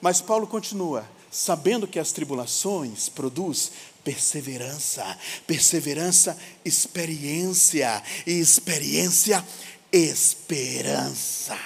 Mas 0.00 0.20
Paulo 0.20 0.46
continua: 0.46 1.04
sabendo 1.30 1.88
que 1.88 1.98
as 1.98 2.12
tribulações 2.12 3.08
produz 3.08 3.72
perseverança, 4.04 5.18
perseverança, 5.46 6.38
experiência, 6.64 8.02
e 8.26 8.32
experiência, 8.32 9.44
esperança. 9.92 11.58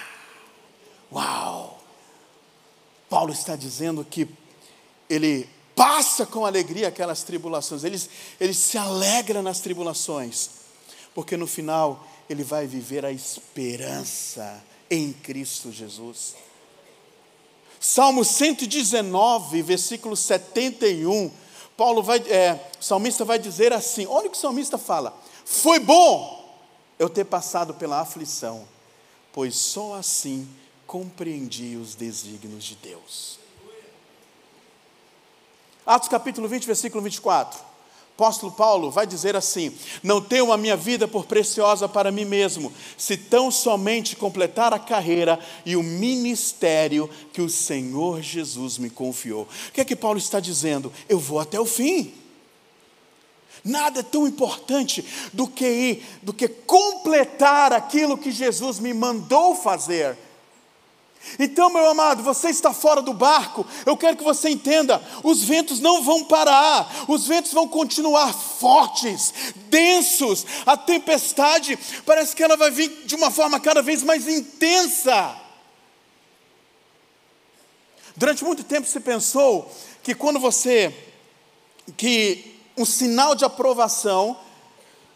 Uau! 1.13 1.83
Paulo 3.09 3.33
está 3.33 3.57
dizendo 3.57 4.05
que 4.05 4.29
ele 5.09 5.49
passa 5.75 6.27
com 6.27 6.45
alegria 6.45 6.89
aquelas 6.89 7.23
tribulações, 7.23 7.85
ele, 7.85 8.01
ele 8.41 8.55
se 8.55 8.77
alegra 8.79 9.43
nas 9.43 9.61
tribulações, 9.61 10.51
porque 11.15 11.37
no 11.37 11.47
final 11.47 12.07
ele 12.29 12.43
vai 12.43 12.67
viver 12.67 13.05
a 13.05 13.13
esperança 13.13 14.63
em 14.91 15.13
Cristo 15.13 15.71
Jesus. 15.71 16.35
Salmo 17.79 18.25
119, 18.25 19.63
versículo 19.63 20.17
71, 20.17 21.31
Paulo 21.77 22.03
vai, 22.03 22.19
é, 22.31 22.71
o 22.81 22.83
salmista 22.83 23.25
vai 23.25 23.39
dizer 23.39 23.73
assim: 23.73 24.07
olha 24.07 24.29
o 24.29 24.31
que 24.31 24.37
o 24.37 24.41
salmista 24.41 24.79
fala. 24.79 25.17
Foi 25.45 25.79
bom 25.79 26.45
eu 26.99 27.09
ter 27.09 27.25
passado 27.25 27.75
pela 27.75 28.01
aflição, 28.01 28.67
pois 29.33 29.57
só 29.57 29.95
assim 29.95 30.49
compreendi 30.87 31.77
os 31.77 31.95
desígnios 31.95 32.65
de 32.65 32.77
Deus. 32.77 33.39
Atos 35.85 36.09
capítulo 36.09 36.49
20, 36.49 36.67
versículo 36.67 37.03
24. 37.03 37.61
Apóstolo 38.17 38.51
Paulo 38.51 38.91
vai 38.91 39.07
dizer 39.07 39.37
assim: 39.37 39.71
Não 40.03 40.23
tenho 40.23 40.51
a 40.51 40.57
minha 40.57 40.75
vida 40.75 41.07
por 41.07 41.27
preciosa 41.27 41.87
para 41.87 42.11
mim 42.11 42.25
mesmo, 42.25 42.73
se 42.97 43.15
tão 43.15 43.51
somente 43.51 44.17
completar 44.17 44.73
a 44.73 44.79
carreira 44.79 45.39
e 45.67 45.77
o 45.77 45.83
ministério 45.83 47.11
que 47.35 47.43
o 47.43 47.51
Senhor 47.51 48.23
Jesus 48.23 48.79
me 48.79 48.89
confiou. 48.89 49.43
O 49.69 49.73
que 49.73 49.83
é 49.83 49.85
que 49.85 49.95
Paulo 49.95 50.19
está 50.19 50.41
dizendo? 50.41 50.91
Eu 51.07 51.19
vou 51.19 51.39
até 51.39 51.61
o 51.61 51.67
fim. 51.67 52.15
Nada 53.63 54.01
é 54.01 54.03
tão 54.03 54.27
importante 54.27 55.05
do 55.35 55.47
que 55.47 55.69
ir, 55.69 56.05
do 56.23 56.33
que 56.33 56.49
completar 56.49 57.75
aquilo 57.75 58.17
que 58.17 58.31
Jesus 58.31 58.79
me 58.79 58.95
mandou 58.95 59.55
fazer. 59.55 60.17
Então, 61.39 61.71
meu 61.71 61.89
amado, 61.89 62.23
você 62.23 62.49
está 62.49 62.73
fora 62.73 63.03
do 63.03 63.13
barco, 63.13 63.67
eu 63.85 63.97
quero 63.97 64.17
que 64.17 64.25
você 64.25 64.49
entenda: 64.49 65.03
os 65.23 65.43
ventos 65.43 65.81
não 65.81 66.03
vão 66.03 66.25
parar, 66.25 67.05
os 67.09 67.27
ventos 67.27 67.53
vão 67.53 67.69
continuar 67.69 68.33
fortes, 68.33 69.33
densos, 69.69 70.47
a 70.65 70.77
tempestade 70.77 71.79
parece 72.05 72.35
que 72.35 72.43
ela 72.43 72.57
vai 72.57 72.71
vir 72.71 73.05
de 73.05 73.15
uma 73.15 73.31
forma 73.31 73.61
cada 73.61 73.83
vez 73.83 74.03
mais 74.03 74.29
intensa. 74.29 75.37
Durante 78.17 78.45
muito 78.45 78.65
tempo 78.65 78.87
se 78.87 78.99
pensou 79.01 79.71
que 80.03 80.15
quando 80.15 80.41
você, 80.41 80.95
que 81.97 82.61
um 82.77 82.85
sinal 82.85 83.35
de 83.35 83.45
aprovação 83.45 84.39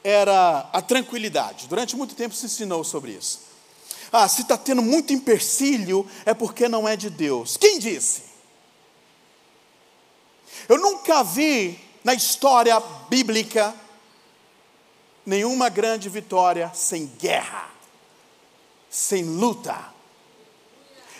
era 0.02 0.68
a 0.72 0.82
tranquilidade. 0.82 1.66
Durante 1.66 1.96
muito 1.96 2.14
tempo 2.14 2.34
se 2.34 2.46
ensinou 2.46 2.84
sobre 2.84 3.12
isso. 3.12 3.49
Ah, 4.12 4.28
se 4.28 4.42
está 4.42 4.56
tendo 4.56 4.82
muito 4.82 5.12
empecilho, 5.12 6.08
é 6.24 6.34
porque 6.34 6.68
não 6.68 6.88
é 6.88 6.96
de 6.96 7.08
Deus. 7.08 7.56
Quem 7.56 7.78
disse? 7.78 8.22
Eu 10.68 10.78
nunca 10.78 11.22
vi 11.22 11.78
na 12.02 12.14
história 12.14 12.78
bíblica 13.08 13.74
nenhuma 15.24 15.68
grande 15.68 16.08
vitória 16.08 16.72
sem 16.74 17.06
guerra, 17.06 17.70
sem 18.88 19.22
luta. 19.22 19.76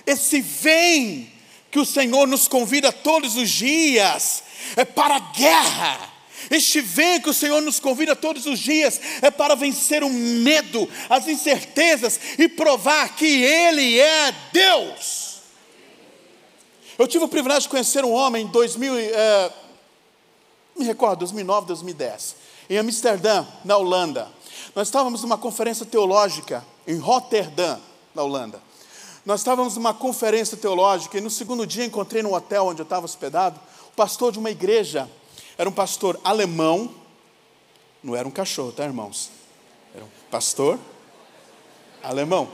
Esse 0.06 0.40
vem 0.40 1.32
que 1.70 1.78
o 1.78 1.86
Senhor 1.86 2.26
nos 2.26 2.48
convida 2.48 2.90
todos 2.90 3.36
os 3.36 3.48
dias 3.48 4.42
é 4.76 4.84
para 4.84 5.16
a 5.16 5.20
guerra. 5.20 6.09
Este 6.50 6.80
vem 6.80 7.20
que 7.20 7.28
o 7.28 7.34
Senhor 7.34 7.60
nos 7.60 7.80
convida 7.80 8.14
todos 8.14 8.46
os 8.46 8.58
dias 8.58 9.00
é 9.20 9.30
para 9.30 9.54
vencer 9.54 10.02
o 10.02 10.08
medo, 10.08 10.88
as 11.08 11.26
incertezas 11.26 12.20
e 12.38 12.48
provar 12.48 13.14
que 13.16 13.26
Ele 13.26 13.98
é 13.98 14.32
Deus. 14.52 15.40
Eu 16.98 17.06
tive 17.06 17.24
o 17.24 17.28
privilégio 17.28 17.62
de 17.62 17.68
conhecer 17.68 18.04
um 18.04 18.12
homem 18.12 18.44
em 18.44 18.46
2000, 18.46 18.94
é, 18.98 19.52
me 20.76 20.84
recordo, 20.84 21.20
2009, 21.20 21.66
2010, 21.66 22.36
em 22.68 22.78
Amsterdã, 22.78 23.46
na 23.64 23.76
Holanda. 23.76 24.28
Nós 24.74 24.88
estávamos 24.88 25.22
numa 25.22 25.38
conferência 25.38 25.86
teológica 25.86 26.64
em 26.86 26.96
Rotterdam, 26.98 27.80
na 28.14 28.22
Holanda. 28.22 28.60
Nós 29.24 29.40
estávamos 29.40 29.76
numa 29.76 29.92
conferência 29.92 30.56
teológica 30.56 31.18
e 31.18 31.20
no 31.20 31.30
segundo 31.30 31.66
dia 31.66 31.84
encontrei 31.84 32.22
no 32.22 32.34
hotel 32.34 32.66
onde 32.66 32.80
eu 32.80 32.84
estava 32.84 33.04
hospedado 33.04 33.60
o 33.88 33.96
pastor 33.96 34.32
de 34.32 34.38
uma 34.38 34.50
igreja 34.50 35.08
era 35.60 35.68
um 35.68 35.72
pastor 35.72 36.18
alemão, 36.24 36.90
não 38.02 38.16
era 38.16 38.26
um 38.26 38.30
cachorro, 38.30 38.72
tá, 38.72 38.82
irmãos? 38.82 39.28
Era 39.94 40.02
um 40.02 40.08
pastor 40.30 40.78
alemão. 42.02 42.48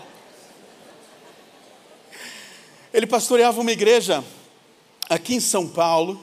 Ele 2.92 3.06
pastoreava 3.06 3.60
uma 3.60 3.70
igreja 3.70 4.24
aqui 5.08 5.36
em 5.36 5.40
São 5.40 5.68
Paulo, 5.68 6.20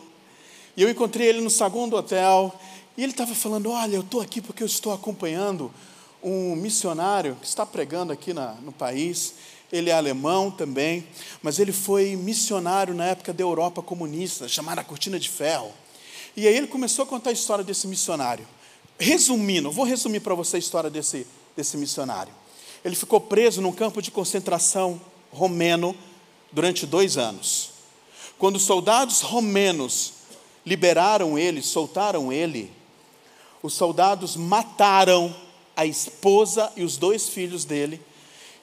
e 0.76 0.82
eu 0.82 0.90
encontrei 0.90 1.30
ele 1.30 1.40
no 1.40 1.50
saguão 1.50 1.88
do 1.88 1.96
hotel, 1.96 2.54
e 2.98 3.04
ele 3.04 3.14
estava 3.14 3.34
falando: 3.34 3.72
Olha, 3.72 3.96
eu 3.96 4.02
estou 4.02 4.20
aqui 4.20 4.42
porque 4.42 4.62
eu 4.62 4.68
estou 4.68 4.92
acompanhando 4.92 5.74
um 6.22 6.54
missionário 6.54 7.38
que 7.40 7.48
está 7.48 7.66
pregando 7.66 8.12
aqui 8.12 8.34
na, 8.34 8.56
no 8.56 8.74
país. 8.74 9.36
Ele 9.72 9.90
é 9.90 9.94
alemão 9.94 10.52
também, 10.52 11.08
mas 11.42 11.60
ele 11.60 11.72
foi 11.72 12.18
missionário 12.18 12.94
na 12.94 13.06
época 13.06 13.32
da 13.32 13.42
Europa 13.42 13.82
comunista, 13.82 14.50
chamada 14.50 14.84
Cortina 14.84 15.18
de 15.18 15.30
Ferro. 15.30 15.72
E 16.36 16.48
aí 16.48 16.56
ele 16.56 16.68
começou 16.68 17.04
a 17.04 17.08
contar 17.08 17.30
a 17.30 17.34
história 17.34 17.64
desse 17.64 17.88
missionário. 17.88 18.48
Resumindo, 19.00 19.72
vou 19.72 19.86
resumir 19.86 20.20
para 20.20 20.36
você 20.36 20.56
a 20.56 20.60
história 20.60 20.90
desse, 20.90 21.28
desse 21.56 21.78
missionário. 21.78 22.34
Ele 22.84 22.96
ficou 22.96 23.22
preso 23.22 23.62
num 23.62 23.72
campo 23.72 24.02
de 24.02 24.12
concentração 24.12 25.00
romeno 25.32 25.96
durante 26.52 26.86
dois 26.86 27.18
anos. 27.18 27.72
Quando 28.38 28.58
os 28.58 28.64
soldados 28.64 29.22
romenos 29.22 30.14
liberaram 30.66 31.38
ele, 31.38 31.62
soltaram 31.62 32.32
ele, 32.32 32.72
os 33.62 33.74
soldados 33.74 34.36
mataram 34.36 35.34
a 35.76 35.86
esposa 35.86 36.72
e 36.76 36.84
os 36.84 36.98
dois 36.98 37.30
filhos 37.30 37.66
dele 37.66 38.02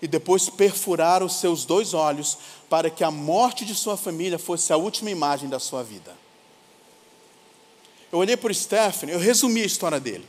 e 0.02 0.08
depois 0.08 0.48
perfuraram 0.48 1.28
seus 1.28 1.64
dois 1.64 1.94
olhos 1.94 2.38
para 2.68 2.90
que 2.90 3.04
a 3.04 3.10
morte 3.10 3.64
de 3.64 3.74
sua 3.74 3.96
família 3.96 4.38
fosse 4.38 4.72
a 4.72 4.76
última 4.76 5.10
imagem 5.10 5.48
da 5.48 5.58
sua 5.58 5.82
vida. 5.82 6.19
Eu 8.12 8.18
olhei 8.18 8.36
para 8.36 8.50
o 8.50 8.54
Stephen, 8.54 9.10
eu 9.10 9.18
resumi 9.18 9.62
a 9.62 9.66
história 9.66 10.00
dele. 10.00 10.26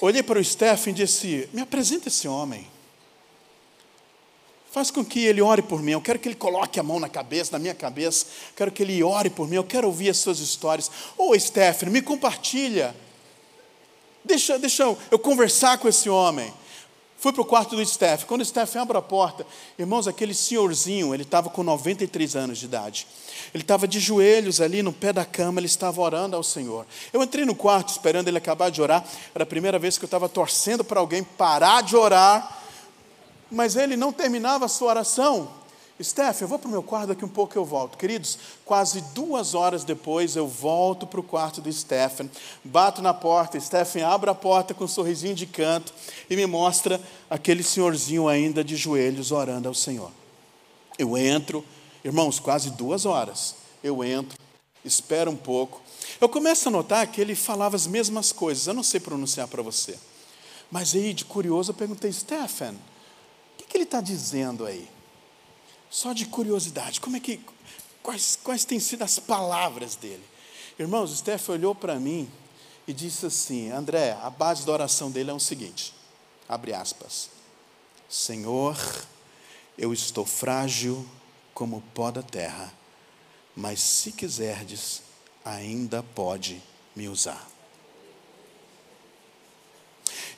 Olhei 0.00 0.22
para 0.22 0.38
o 0.38 0.44
Stephen 0.44 0.92
e 0.92 0.96
disse: 0.96 1.48
Me 1.52 1.62
apresenta 1.62 2.08
esse 2.08 2.28
homem. 2.28 2.66
Faz 4.70 4.90
com 4.90 5.04
que 5.04 5.24
ele 5.24 5.40
ore 5.40 5.62
por 5.62 5.82
mim. 5.82 5.92
Eu 5.92 6.00
quero 6.00 6.18
que 6.18 6.28
ele 6.28 6.34
coloque 6.34 6.78
a 6.78 6.82
mão 6.82 7.00
na 7.00 7.08
cabeça, 7.08 7.52
na 7.52 7.58
minha 7.58 7.74
cabeça. 7.74 8.26
Quero 8.54 8.70
que 8.70 8.82
ele 8.82 9.02
ore 9.02 9.30
por 9.30 9.48
mim. 9.48 9.56
Eu 9.56 9.64
quero 9.64 9.86
ouvir 9.86 10.10
as 10.10 10.18
suas 10.18 10.40
histórias. 10.40 10.90
Ô 11.16 11.30
oh, 11.30 11.40
Stephen, 11.40 11.90
me 11.90 12.02
compartilha. 12.02 12.94
Deixa, 14.22 14.58
deixa 14.58 14.82
eu, 14.82 14.98
eu 15.10 15.18
conversar 15.18 15.78
com 15.78 15.88
esse 15.88 16.10
homem. 16.10 16.52
Fui 17.18 17.32
para 17.32 17.42
o 17.42 17.44
quarto 17.44 17.74
do 17.74 17.84
Steph. 17.84 18.24
Quando 18.24 18.42
o 18.42 18.44
Steph 18.44 18.76
abre 18.76 18.96
a 18.96 19.02
porta, 19.02 19.44
irmãos, 19.76 20.06
aquele 20.06 20.32
senhorzinho, 20.32 21.12
ele 21.12 21.24
estava 21.24 21.50
com 21.50 21.64
93 21.64 22.36
anos 22.36 22.58
de 22.58 22.66
idade. 22.66 23.08
Ele 23.52 23.64
estava 23.64 23.88
de 23.88 23.98
joelhos 23.98 24.60
ali 24.60 24.84
no 24.84 24.92
pé 24.92 25.12
da 25.12 25.24
cama, 25.24 25.58
ele 25.58 25.66
estava 25.66 26.00
orando 26.00 26.36
ao 26.36 26.44
Senhor. 26.44 26.86
Eu 27.12 27.20
entrei 27.20 27.44
no 27.44 27.56
quarto 27.56 27.88
esperando 27.88 28.28
ele 28.28 28.38
acabar 28.38 28.70
de 28.70 28.80
orar. 28.80 29.04
Era 29.34 29.42
a 29.42 29.46
primeira 29.46 29.80
vez 29.80 29.98
que 29.98 30.04
eu 30.04 30.06
estava 30.06 30.28
torcendo 30.28 30.84
para 30.84 31.00
alguém 31.00 31.24
parar 31.24 31.82
de 31.82 31.96
orar. 31.96 32.56
Mas 33.50 33.74
ele 33.74 33.96
não 33.96 34.12
terminava 34.12 34.66
a 34.66 34.68
sua 34.68 34.90
oração. 34.90 35.57
Steph, 36.00 36.42
eu 36.42 36.48
vou 36.48 36.60
para 36.60 36.68
o 36.68 36.70
meu 36.70 36.82
quarto, 36.82 37.08
daqui 37.08 37.24
um 37.24 37.28
pouco 37.28 37.58
eu 37.58 37.64
volto. 37.64 37.98
Queridos, 37.98 38.38
quase 38.64 39.00
duas 39.14 39.54
horas 39.54 39.82
depois 39.82 40.36
eu 40.36 40.46
volto 40.46 41.08
para 41.08 41.18
o 41.18 41.24
quarto 41.24 41.60
do 41.60 41.72
Stephen, 41.72 42.30
bato 42.62 43.02
na 43.02 43.12
porta, 43.12 43.58
Stephen 43.58 44.04
abre 44.04 44.30
a 44.30 44.34
porta 44.34 44.72
com 44.72 44.84
um 44.84 44.88
sorrisinho 44.88 45.34
de 45.34 45.46
canto 45.46 45.92
e 46.30 46.36
me 46.36 46.46
mostra 46.46 47.00
aquele 47.28 47.64
senhorzinho 47.64 48.28
ainda 48.28 48.62
de 48.62 48.76
joelhos 48.76 49.32
orando 49.32 49.66
ao 49.66 49.74
Senhor. 49.74 50.12
Eu 50.96 51.16
entro, 51.16 51.64
irmãos, 52.04 52.38
quase 52.38 52.70
duas 52.70 53.04
horas. 53.04 53.56
Eu 53.82 54.04
entro, 54.04 54.38
espero 54.84 55.30
um 55.30 55.36
pouco. 55.36 55.80
Eu 56.20 56.28
começo 56.28 56.68
a 56.68 56.72
notar 56.72 57.06
que 57.08 57.20
ele 57.20 57.34
falava 57.34 57.74
as 57.74 57.88
mesmas 57.88 58.30
coisas, 58.30 58.68
eu 58.68 58.74
não 58.74 58.84
sei 58.84 59.00
pronunciar 59.00 59.48
para 59.48 59.62
você. 59.62 59.98
Mas 60.70 60.94
aí, 60.94 61.12
de 61.12 61.24
curioso, 61.24 61.70
eu 61.70 61.74
perguntei, 61.74 62.12
Stephen, 62.12 62.72
o 62.74 62.78
que, 63.58 63.64
que 63.64 63.76
ele 63.76 63.84
está 63.84 64.00
dizendo 64.00 64.64
aí? 64.64 64.88
Só 65.90 66.12
de 66.12 66.26
curiosidade, 66.26 67.00
como 67.00 67.16
é 67.16 67.20
que 67.20 67.40
quais, 68.02 68.38
quais 68.42 68.64
têm 68.64 68.78
sido 68.78 69.02
as 69.02 69.18
palavras 69.18 69.96
dele? 69.96 70.24
Irmãos, 70.78 71.16
Steph 71.16 71.48
olhou 71.48 71.74
para 71.74 71.98
mim 71.98 72.30
e 72.86 72.92
disse 72.92 73.26
assim: 73.26 73.70
André, 73.70 74.12
a 74.22 74.30
base 74.30 74.64
da 74.64 74.72
oração 74.72 75.10
dele 75.10 75.30
é 75.30 75.34
o 75.34 75.40
seguinte: 75.40 75.94
abre 76.48 76.72
aspas. 76.72 77.30
Senhor, 78.08 78.76
eu 79.76 79.92
estou 79.92 80.24
frágil 80.24 81.06
como 81.52 81.78
o 81.78 81.82
pó 81.82 82.10
da 82.10 82.22
terra, 82.22 82.72
mas 83.54 83.80
se 83.80 84.12
quiserdes, 84.12 85.02
ainda 85.44 86.02
pode 86.02 86.62
me 86.94 87.08
usar. 87.08 87.57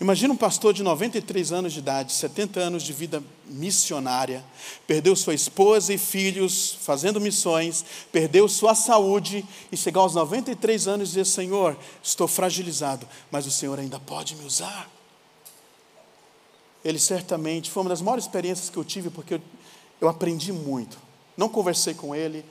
Imagina 0.00 0.32
um 0.32 0.36
pastor 0.36 0.72
de 0.72 0.82
93 0.82 1.52
anos 1.52 1.74
de 1.74 1.78
idade, 1.78 2.14
70 2.14 2.58
anos 2.58 2.82
de 2.82 2.90
vida 2.90 3.22
missionária, 3.44 4.42
perdeu 4.86 5.14
sua 5.14 5.34
esposa 5.34 5.92
e 5.92 5.98
filhos 5.98 6.78
fazendo 6.80 7.20
missões, 7.20 7.84
perdeu 8.10 8.48
sua 8.48 8.74
saúde 8.74 9.44
e 9.70 9.76
chegar 9.76 10.00
aos 10.00 10.14
93 10.14 10.88
anos 10.88 11.10
e 11.10 11.12
dizer: 11.12 11.26
Senhor, 11.26 11.76
estou 12.02 12.26
fragilizado, 12.26 13.06
mas 13.30 13.46
o 13.46 13.50
Senhor 13.50 13.78
ainda 13.78 14.00
pode 14.00 14.36
me 14.36 14.44
usar. 14.46 14.88
Ele 16.82 16.98
certamente 16.98 17.70
foi 17.70 17.82
uma 17.82 17.90
das 17.90 18.00
maiores 18.00 18.24
experiências 18.24 18.70
que 18.70 18.78
eu 18.78 18.84
tive, 18.84 19.10
porque 19.10 19.34
eu, 19.34 19.42
eu 20.00 20.08
aprendi 20.08 20.50
muito. 20.50 20.96
Não 21.36 21.46
conversei 21.46 21.92
com 21.92 22.14
ele, 22.14 22.42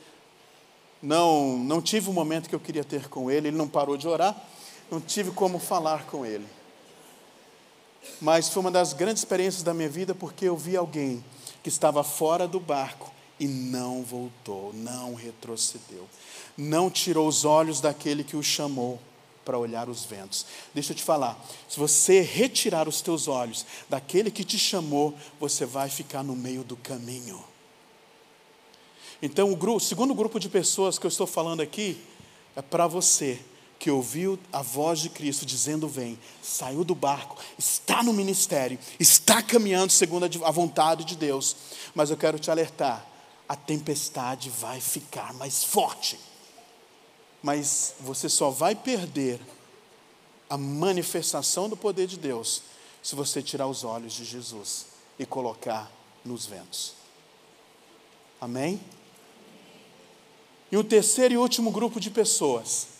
não, 1.01 1.57
não 1.57 1.81
tive 1.81 2.11
o 2.11 2.13
momento 2.13 2.47
que 2.47 2.53
eu 2.53 2.59
queria 2.59 2.83
ter 2.83 3.09
com 3.09 3.31
ele, 3.31 3.47
ele 3.47 3.57
não 3.57 3.67
parou 3.67 3.97
de 3.97 4.07
orar, 4.07 4.39
não 4.91 5.01
tive 5.01 5.31
como 5.31 5.57
falar 5.57 6.05
com 6.05 6.23
ele. 6.23 6.58
Mas 8.21 8.49
foi 8.49 8.61
uma 8.61 8.71
das 8.71 8.93
grandes 8.93 9.21
experiências 9.21 9.63
da 9.63 9.73
minha 9.73 9.89
vida 9.89 10.13
porque 10.13 10.45
eu 10.45 10.57
vi 10.57 10.75
alguém 10.75 11.23
que 11.63 11.69
estava 11.69 12.03
fora 12.03 12.47
do 12.47 12.59
barco 12.59 13.11
e 13.39 13.47
não 13.47 14.03
voltou, 14.03 14.73
não 14.73 15.15
retrocedeu, 15.15 16.07
não 16.57 16.89
tirou 16.89 17.27
os 17.27 17.45
olhos 17.45 17.79
daquele 17.79 18.23
que 18.23 18.35
o 18.35 18.43
chamou 18.43 18.99
para 19.45 19.57
olhar 19.57 19.89
os 19.89 20.03
ventos. 20.03 20.45
Deixa 20.73 20.91
eu 20.91 20.95
te 20.95 21.03
falar, 21.03 21.39
se 21.67 21.79
você 21.79 22.21
retirar 22.21 22.87
os 22.87 23.01
teus 23.01 23.27
olhos 23.27 23.65
daquele 23.89 24.29
que 24.29 24.43
te 24.43 24.59
chamou, 24.59 25.15
você 25.39 25.65
vai 25.65 25.89
ficar 25.89 26.23
no 26.23 26.35
meio 26.35 26.63
do 26.63 26.75
caminho. 26.75 27.43
Então, 29.21 29.51
o, 29.51 29.55
grupo, 29.55 29.77
o 29.77 29.79
segundo 29.79 30.13
grupo 30.13 30.39
de 30.39 30.47
pessoas 30.47 30.99
que 30.99 31.05
eu 31.05 31.09
estou 31.09 31.27
falando 31.27 31.61
aqui 31.61 31.99
é 32.55 32.61
para 32.61 32.87
você 32.87 33.39
que 33.79 33.89
ouviu 33.89 34.37
a 34.51 34.61
voz 34.61 34.99
de 34.99 35.09
Cristo 35.09 35.45
dizendo: 35.45 35.87
Vem, 35.87 36.19
saiu 36.43 36.83
do 36.83 36.93
barco, 36.93 37.37
está 37.57 38.03
no 38.03 38.11
ministério, 38.11 38.77
está 38.99 39.41
caminhando 39.41 39.91
segundo 39.91 40.25
a 40.43 40.51
vontade 40.51 41.05
de 41.05 41.15
Deus. 41.15 41.55
Mas 41.95 42.09
eu 42.09 42.17
quero 42.17 42.37
te 42.37 42.51
alertar: 42.51 43.07
a 43.47 43.55
tempestade 43.55 44.49
vai 44.49 44.81
ficar 44.81 45.33
mais 45.33 45.63
forte. 45.63 46.19
Mas 47.41 47.95
você 48.01 48.27
só 48.27 48.49
vai 48.49 48.75
perder 48.75 49.39
a 50.49 50.57
manifestação 50.57 51.69
do 51.69 51.77
poder 51.77 52.05
de 52.05 52.17
Deus 52.17 52.63
se 53.01 53.15
você 53.15 53.41
tirar 53.41 53.67
os 53.67 53.85
olhos 53.85 54.11
de 54.11 54.25
Jesus 54.25 54.87
e 55.17 55.25
colocar 55.25 55.89
nos 56.25 56.45
ventos. 56.45 56.95
Amém? 58.41 58.81
E 60.69 60.75
o 60.75 60.83
terceiro 60.83 61.33
e 61.33 61.37
último 61.37 61.71
grupo 61.71 61.97
de 61.97 62.11
pessoas. 62.11 62.98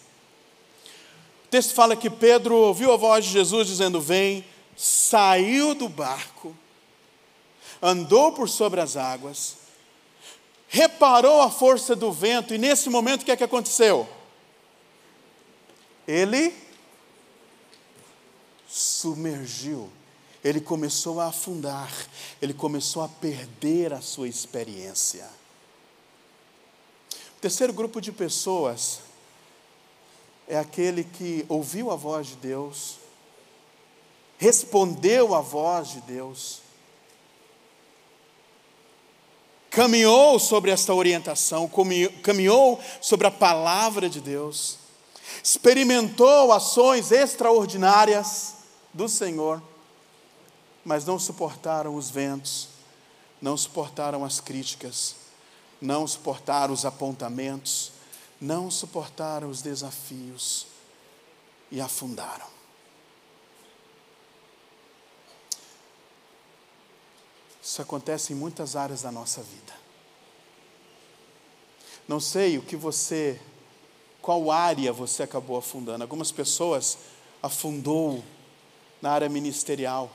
O 1.50 1.52
texto 1.52 1.74
fala 1.74 1.96
que 1.96 2.12
Pedro 2.12 2.56
ouviu 2.56 2.94
a 2.94 2.96
voz 2.96 3.26
de 3.26 3.32
Jesus 3.32 3.68
dizendo: 3.68 4.00
Vem, 4.00 4.46
saiu 4.78 5.74
do 5.74 5.90
barco, 5.90 6.56
andou 7.82 8.32
por 8.34 8.48
sobre 8.48 8.80
as 8.80 8.96
águas, 8.96 9.56
reparou 10.68 11.42
a 11.42 11.50
força 11.50 11.96
do 11.96 12.12
vento, 12.12 12.54
e 12.54 12.60
nesse 12.60 12.88
momento 12.88 13.24
o 13.24 13.26
que 13.26 13.32
é 13.32 13.36
que 13.36 13.44
aconteceu? 13.44 14.08
Ele 16.08 16.54
submergiu, 18.68 19.90
ele 20.44 20.62
começou 20.62 21.20
a 21.20 21.30
afundar, 21.30 21.92
ele 22.40 22.54
começou 22.54 23.02
a 23.02 23.08
perder 23.08 23.92
a 23.92 24.02
sua 24.02 24.28
experiência. 24.28 25.28
O 27.38 27.42
terceiro 27.42 27.74
grupo 27.74 28.00
de 28.00 28.12
pessoas 28.12 29.09
é 30.50 30.58
aquele 30.58 31.04
que 31.04 31.46
ouviu 31.48 31.92
a 31.92 31.96
voz 31.96 32.26
de 32.28 32.36
Deus, 32.38 32.96
respondeu 34.40 35.36
à 35.36 35.42
voz 35.42 35.90
de 35.90 36.02
Deus, 36.02 36.62
caminhou 39.70 40.40
sobre 40.40 40.72
esta 40.72 40.92
orientação, 40.92 41.70
caminhou 42.24 42.80
sobre 43.00 43.28
a 43.28 43.32
palavra 43.32 44.10
de 44.10 44.20
Deus, 44.20 44.80
experimentou 45.44 46.52
ações 46.52 47.12
extraordinárias 47.12 48.56
do 48.92 49.08
Senhor, 49.08 49.62
mas 50.84 51.06
não 51.06 51.20
suportaram 51.20 51.94
os 51.94 52.10
ventos, 52.10 52.70
não 53.40 53.56
suportaram 53.56 54.26
as 54.26 54.40
críticas, 54.40 55.16
não 55.80 56.08
suportaram 56.08 56.74
os 56.74 56.86
apontamentos, 56.86 57.99
não 58.40 58.72
suportaram 58.72 59.50
os 59.50 59.62
desafios 59.62 60.68
e 61.72 61.82
afundaram. 61.82 62.48
Isso 67.62 67.82
acontece 67.82 68.34
em 68.34 68.36
muitas 68.36 68.76
áreas 68.76 69.02
da 69.02 69.12
nossa 69.12 69.44
vida. 69.44 69.74
Não 72.08 72.20
sei 72.20 72.58
o 72.58 72.64
que 72.64 72.76
você, 72.76 73.40
qual 74.22 74.50
área 74.50 74.92
você 74.92 75.22
acabou 75.22 75.58
afundando. 75.58 76.04
Algumas 76.04 76.32
pessoas 76.32 76.98
afundou 77.44 78.24
na 79.02 79.12
área 79.12 79.30
ministerial, 79.30 80.10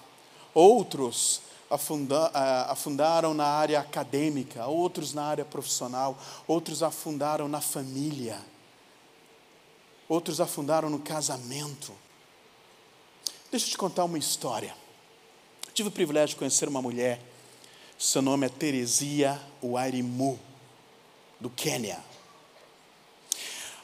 outros 0.53 1.43
afunda, 1.75 2.31
afundaram 2.69 3.35
na 3.35 3.47
área 3.47 3.81
acadêmica, 3.81 4.67
outros 4.67 5.13
na 5.13 5.25
área 5.25 5.45
profissional, 5.45 6.17
outros 6.47 6.83
afundaram 6.83 7.49
na 7.49 7.61
família, 7.61 8.39
outros 10.09 10.41
afundaram 10.41 10.89
no 10.89 10.99
casamento. 10.99 11.93
Deixa 13.51 13.67
eu 13.67 13.71
te 13.71 13.79
contar 13.79 14.05
uma 14.05 14.19
história. 14.19 14.75
tive 15.73 15.89
o 15.89 15.93
privilégio 15.93 16.31
de 16.31 16.37
conhecer 16.37 16.69
uma 16.69 16.81
mulher, 16.81 17.21
seu 17.99 18.23
nome 18.23 18.47
é 18.47 18.49
Teresia 18.49 19.41
Wairimu, 19.63 20.39
do 21.41 21.51
Quênia. 21.51 21.99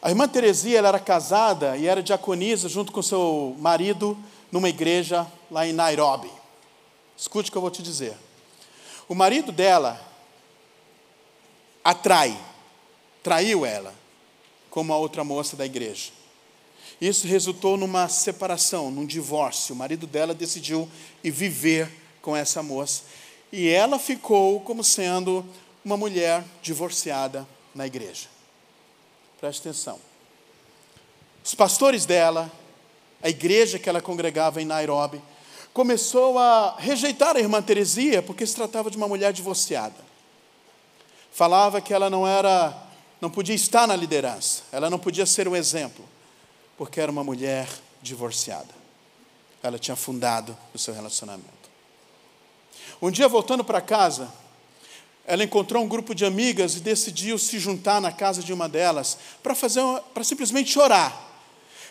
A 0.03 0.09
irmã 0.09 0.27
Teresia 0.27 0.79
ela 0.79 0.89
era 0.89 0.99
casada 0.99 1.77
e 1.77 1.87
era 1.87 2.03
diaconisa 2.03 2.69
junto 2.69 2.91
com 2.91 3.03
seu 3.03 3.55
marido 3.59 4.17
numa 4.51 4.69
igreja 4.69 5.27
lá 5.51 5.67
em 5.67 5.73
Nairobi. 5.73 6.40
Escute 7.21 7.51
o 7.51 7.53
que 7.53 7.59
eu 7.59 7.63
vou 7.63 7.71
te 7.71 7.83
dizer. 7.83 8.17
O 9.07 9.15
marido 9.15 9.53
dela 9.53 10.01
atrai, 11.85 12.35
traiu 13.23 13.67
ela, 13.67 13.95
como 14.71 14.91
a 14.91 14.97
outra 14.97 15.23
moça 15.23 15.55
da 15.55 15.67
igreja. 15.67 16.13
Isso 16.99 17.27
resultou 17.27 17.77
numa 17.77 18.09
separação, 18.09 18.91
num 18.91 19.05
divórcio. 19.05 19.75
O 19.75 19.79
marido 19.79 20.07
dela 20.07 20.33
decidiu 20.33 20.89
ir 21.23 21.31
viver 21.31 21.93
com 22.23 22.35
essa 22.35 22.63
moça. 22.63 23.03
E 23.53 23.69
ela 23.69 23.99
ficou 23.99 24.59
como 24.63 24.83
sendo 24.83 25.45
uma 25.85 25.99
mulher 25.99 26.43
divorciada 26.63 27.47
na 27.75 27.87
igreja. 27.87 28.29
Preste 29.39 29.61
atenção. 29.61 30.01
Os 31.45 31.55
pastores 31.55 32.07
dela, 32.07 32.51
a 33.23 33.29
igreja 33.29 33.79
que 33.79 33.91
ela 33.91 34.01
congregava 34.01 34.63
em 34.63 34.65
Nairobi, 34.65 35.21
começou 35.73 36.39
a 36.39 36.77
rejeitar 36.79 37.37
a 37.37 37.41
irmã 37.41 37.63
Teresia 37.63 38.23
porque 38.23 38.47
se 38.47 38.55
tratava 38.55 38.91
de 38.91 38.97
uma 38.97 39.09
mulher 39.09 39.33
divorciada. 39.33 39.97
Falava 41.33 41.81
que 41.81 41.95
ela 41.95 42.11
não 42.11 42.27
era, 42.27 42.77
não 43.21 43.31
podia 43.31 43.55
estar 43.55 43.87
na 43.87 43.95
liderança, 43.95 44.65
ela 44.73 44.91
não 44.91 44.99
podia 44.99 45.25
ser 45.25 45.47
um 45.47 45.55
exemplo, 45.55 46.05
porque 46.77 47.01
era 47.01 47.11
uma 47.11 47.23
mulher 47.23 47.69
divorciada. 48.03 48.81
Ela 49.63 49.79
tinha 49.79 49.97
fundado 49.97 50.57
o 50.75 50.79
seu 50.79 50.93
relacionamento. 50.93 51.49
Um 53.01 53.11
dia 53.11 53.29
voltando 53.29 53.63
para 53.63 53.81
casa, 53.81 54.29
ela 55.25 55.45
encontrou 55.45 55.83
um 55.83 55.89
grupo 55.89 56.15
de 56.15 56.25
amigas 56.25 56.75
e 56.75 56.81
decidiu 56.81 57.39
se 57.39 57.59
juntar 57.59 58.01
na 58.01 58.11
casa 58.11 58.43
de 58.43 58.53
uma 58.53 58.69
delas 58.69 59.17
para 59.43 59.55
fazer 59.55 59.83
para 60.13 60.25
simplesmente 60.25 60.73
chorar 60.73 61.30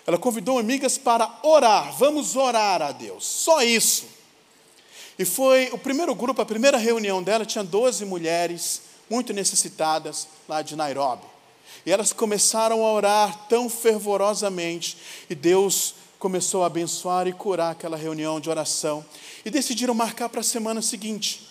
ela 0.10 0.18
convidou 0.18 0.58
amigas 0.58 0.98
para 0.98 1.32
orar. 1.44 1.96
Vamos 1.96 2.36
orar 2.36 2.82
a 2.82 2.92
Deus. 2.92 3.24
Só 3.24 3.62
isso. 3.62 4.08
E 5.20 5.24
foi 5.24 5.70
o 5.72 5.78
primeiro 5.78 6.16
grupo, 6.16 6.42
a 6.42 6.46
primeira 6.46 6.80
reunião 6.80 7.22
dela 7.22 7.46
tinha 7.46 7.64
12 7.64 8.06
mulheres 8.06 8.82
muito 9.08 9.34
necessitadas 9.34 10.28
lá 10.48 10.64
de 10.64 10.76
Nairobi. 10.76 11.28
E 11.86 11.92
elas 11.92 12.12
começaram 12.12 12.84
a 12.84 12.92
orar 12.92 13.46
tão 13.48 13.70
fervorosamente 13.70 14.98
e 15.30 15.36
Deus 15.36 15.94
começou 16.18 16.64
a 16.64 16.66
abençoar 16.66 17.28
e 17.28 17.32
curar 17.32 17.74
aquela 17.74 17.96
reunião 17.96 18.40
de 18.40 18.50
oração. 18.50 19.06
E 19.46 19.52
decidiram 19.52 19.94
marcar 19.94 20.28
para 20.28 20.42
a 20.42 20.44
semana 20.44 20.82
seguinte. 20.82 21.48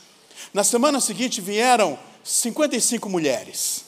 Na 0.53 0.65
semana 0.65 1.01
seguinte 1.01 1.41
vieram 1.41 1.97
55 2.25 3.09
mulheres. 3.09 3.85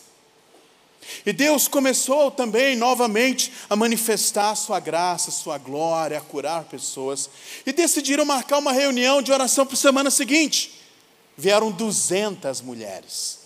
E 1.25 1.33
Deus 1.33 1.69
começou 1.69 2.31
também 2.31 2.77
novamente 2.77 3.53
a 3.69 3.77
manifestar 3.77 4.55
sua 4.55 4.81
graça, 4.81 5.31
sua 5.31 5.59
glória, 5.59 6.19
a 6.19 6.21
curar 6.21 6.65
pessoas. 6.65 7.29
E 7.65 7.73
decidiram 7.73 8.25
marcar 8.25 8.59
uma 8.59 8.73
reunião 8.73 9.23
de 9.23 9.33
oração 9.33 9.67
para 9.67 9.75
a 9.75 9.79
semana 9.79 10.11
seguinte. 10.11 10.81
Vieram 11.37 11.71
200 11.71 12.61
mulheres. 12.61 13.41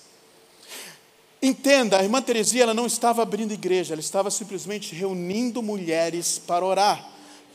Entenda, 1.42 1.98
a 1.98 2.02
irmã 2.02 2.22
Teresia 2.22 2.62
ela 2.62 2.72
não 2.72 2.86
estava 2.86 3.22
abrindo 3.22 3.52
igreja, 3.52 3.92
ela 3.92 4.00
estava 4.00 4.30
simplesmente 4.30 4.94
reunindo 4.94 5.62
mulheres 5.62 6.38
para 6.38 6.64
orar 6.64 7.06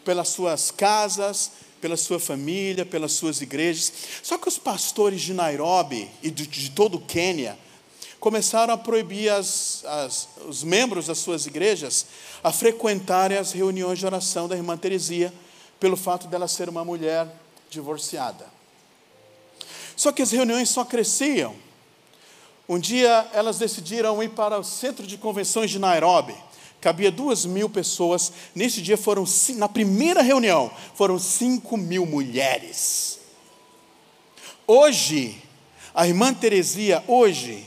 pelas 0.05 0.29
suas 0.29 0.69
casas, 0.69 1.51
pela 1.81 1.97
sua 1.97 2.19
família, 2.19 2.85
pelas 2.85 3.13
suas 3.13 3.41
igrejas. 3.41 3.91
Só 4.21 4.37
que 4.37 4.47
os 4.47 4.57
pastores 4.57 5.21
de 5.21 5.33
Nairobi 5.33 6.09
e 6.21 6.29
de, 6.29 6.45
de 6.45 6.69
todo 6.71 6.97
o 6.97 7.01
Quênia, 7.01 7.57
começaram 8.19 8.73
a 8.73 8.77
proibir 8.77 9.29
as, 9.29 9.83
as, 9.85 10.27
os 10.47 10.63
membros 10.63 11.07
das 11.07 11.17
suas 11.19 11.45
igrejas 11.45 12.05
a 12.43 12.51
frequentarem 12.51 13.37
as 13.37 13.51
reuniões 13.51 13.99
de 13.99 14.05
oração 14.05 14.47
da 14.47 14.55
irmã 14.55 14.77
Teresia, 14.77 15.33
pelo 15.79 15.95
fato 15.95 16.27
dela 16.27 16.47
ser 16.47 16.67
uma 16.67 16.83
mulher 16.83 17.27
divorciada. 17.69 18.45
Só 19.95 20.11
que 20.11 20.21
as 20.21 20.31
reuniões 20.31 20.69
só 20.69 20.83
cresciam. 20.83 21.55
Um 22.67 22.77
dia 22.77 23.27
elas 23.33 23.57
decidiram 23.57 24.21
ir 24.21 24.29
para 24.29 24.59
o 24.59 24.63
centro 24.63 25.07
de 25.07 25.17
convenções 25.17 25.71
de 25.71 25.79
Nairobi. 25.79 26.35
Cabia 26.79 27.11
duas 27.11 27.45
mil 27.45 27.69
pessoas. 27.69 28.31
Nesse 28.55 28.81
dia 28.81 28.97
foram, 28.97 29.25
na 29.55 29.67
primeira 29.67 30.21
reunião, 30.21 30.71
foram 30.93 31.19
cinco 31.19 31.75
mil 31.75 32.05
mulheres. 32.05 33.19
Hoje, 34.65 35.41
a 35.93 36.07
irmã 36.07 36.33
Teresia, 36.33 37.03
hoje, 37.07 37.65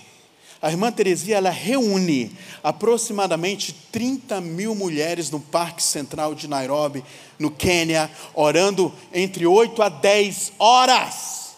a 0.62 0.70
irmã 0.70 0.92
Teresia, 0.92 1.38
ela 1.38 1.50
reúne 1.50 2.30
aproximadamente 2.62 3.72
30 3.90 4.40
mil 4.40 4.76
mulheres 4.76 5.28
no 5.28 5.40
Parque 5.40 5.82
Central 5.82 6.36
de 6.36 6.46
Nairobi, 6.46 7.04
no 7.36 7.50
Quênia, 7.50 8.08
orando 8.32 8.94
entre 9.12 9.44
8 9.44 9.82
a 9.82 9.88
10 9.88 10.52
horas 10.60 11.56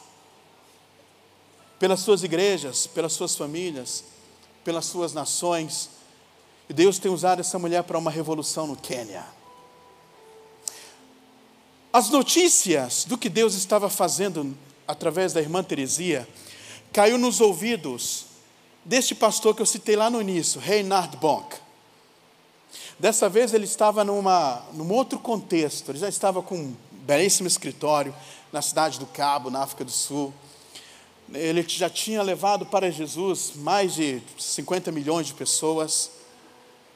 pelas 1.79 2.01
suas 2.01 2.23
igrejas, 2.23 2.87
pelas 2.87 3.13
suas 3.13 3.37
famílias, 3.37 4.05
pelas 4.65 4.87
suas 4.87 5.13
nações. 5.13 5.91
E 6.67 6.73
Deus 6.73 6.99
tem 6.99 7.13
usado 7.13 7.41
essa 7.41 7.59
mulher 7.59 7.83
para 7.83 7.99
uma 7.99 8.11
revolução 8.11 8.67
no 8.67 8.75
Quênia. 8.75 9.27
As 11.93 12.09
notícias 12.09 13.05
do 13.05 13.19
que 13.19 13.29
Deus 13.29 13.53
estava 13.53 13.91
fazendo 13.91 14.57
através 14.89 15.35
da 15.35 15.43
irmã 15.43 15.63
Teresia 15.63 16.27
caiu 16.91 17.19
nos 17.19 17.43
ouvidos 17.43 18.24
deste 18.85 19.15
pastor 19.15 19.55
que 19.55 19.63
eu 19.63 19.67
citei 19.67 19.97
lá 19.97 20.11
no 20.11 20.21
início, 20.21 20.61
Reinhard 20.61 21.17
Bonk. 21.17 21.57
Dessa 22.99 23.29
vez 23.29 23.55
ele 23.55 23.65
estava 23.65 24.05
numa, 24.05 24.63
num 24.73 24.93
outro 24.93 25.19
contexto, 25.19 25.91
ele 25.91 25.99
já 25.99 26.09
estava 26.09 26.43
com 26.43 26.57
um 26.57 26.77
belíssimo 26.93 27.49
escritório 27.49 28.15
na 28.53 28.63
cidade 28.63 28.99
do 28.99 29.07
Cabo, 29.07 29.51
na 29.51 29.63
África 29.63 29.85
do 29.85 29.91
Sul 29.91 30.33
ele 31.33 31.65
já 31.67 31.89
tinha 31.89 32.23
levado 32.23 32.67
para 32.67 32.91
Jesus 32.91 33.53
mais 33.55 33.95
de 33.95 34.21
50 34.39 34.93
milhões 34.93 35.29
de 35.29 35.35
pessoas, 35.35 36.11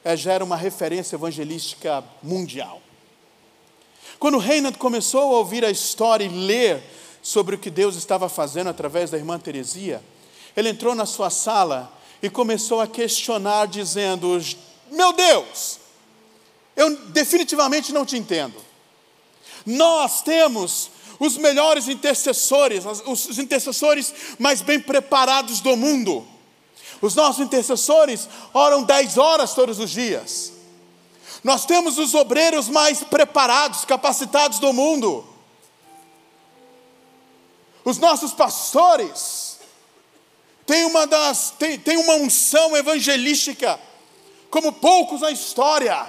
é, 0.03 0.15
já 0.15 0.33
era 0.33 0.43
uma 0.43 0.55
referência 0.55 1.15
evangelística 1.15 2.03
mundial. 2.21 2.81
Quando 4.19 4.37
Reinhard 4.37 4.77
começou 4.77 5.21
a 5.21 5.37
ouvir 5.39 5.63
a 5.65 5.71
história 5.71 6.25
e 6.25 6.29
ler 6.29 6.83
sobre 7.21 7.55
o 7.55 7.57
que 7.57 7.69
Deus 7.69 7.95
estava 7.95 8.29
fazendo 8.29 8.69
através 8.69 9.09
da 9.09 9.17
irmã 9.17 9.39
Teresia, 9.39 10.01
ele 10.59 10.69
entrou 10.69 10.93
na 10.93 11.05
sua 11.05 11.29
sala 11.29 11.91
e 12.21 12.29
começou 12.29 12.81
a 12.81 12.87
questionar, 12.87 13.65
dizendo: 13.65 14.39
Meu 14.91 15.13
Deus, 15.13 15.79
eu 16.75 16.95
definitivamente 17.07 17.93
não 17.93 18.05
te 18.05 18.17
entendo. 18.17 18.55
Nós 19.65 20.21
temos 20.21 20.91
os 21.17 21.37
melhores 21.37 21.87
intercessores, 21.87 22.83
os 23.05 23.39
intercessores 23.39 24.13
mais 24.37 24.61
bem 24.61 24.79
preparados 24.79 25.61
do 25.61 25.77
mundo. 25.77 26.27
Os 27.01 27.15
nossos 27.15 27.41
intercessores 27.41 28.27
oram 28.53 28.83
10 28.83 29.17
horas 29.17 29.53
todos 29.53 29.79
os 29.79 29.89
dias. 29.89 30.51
Nós 31.41 31.65
temos 31.65 31.97
os 31.97 32.13
obreiros 32.13 32.67
mais 32.67 33.01
preparados, 33.01 33.85
capacitados 33.85 34.59
do 34.59 34.73
mundo. 34.73 35.25
Os 37.85 37.97
nossos 37.97 38.33
pastores 38.33 39.48
têm 40.69 40.85
uma, 40.85 41.07
das, 41.07 41.49
têm, 41.57 41.79
têm 41.79 41.97
uma 41.97 42.13
unção 42.13 42.77
evangelística 42.77 43.79
como 44.51 44.71
poucos 44.71 45.21
na 45.21 45.31
história. 45.31 46.07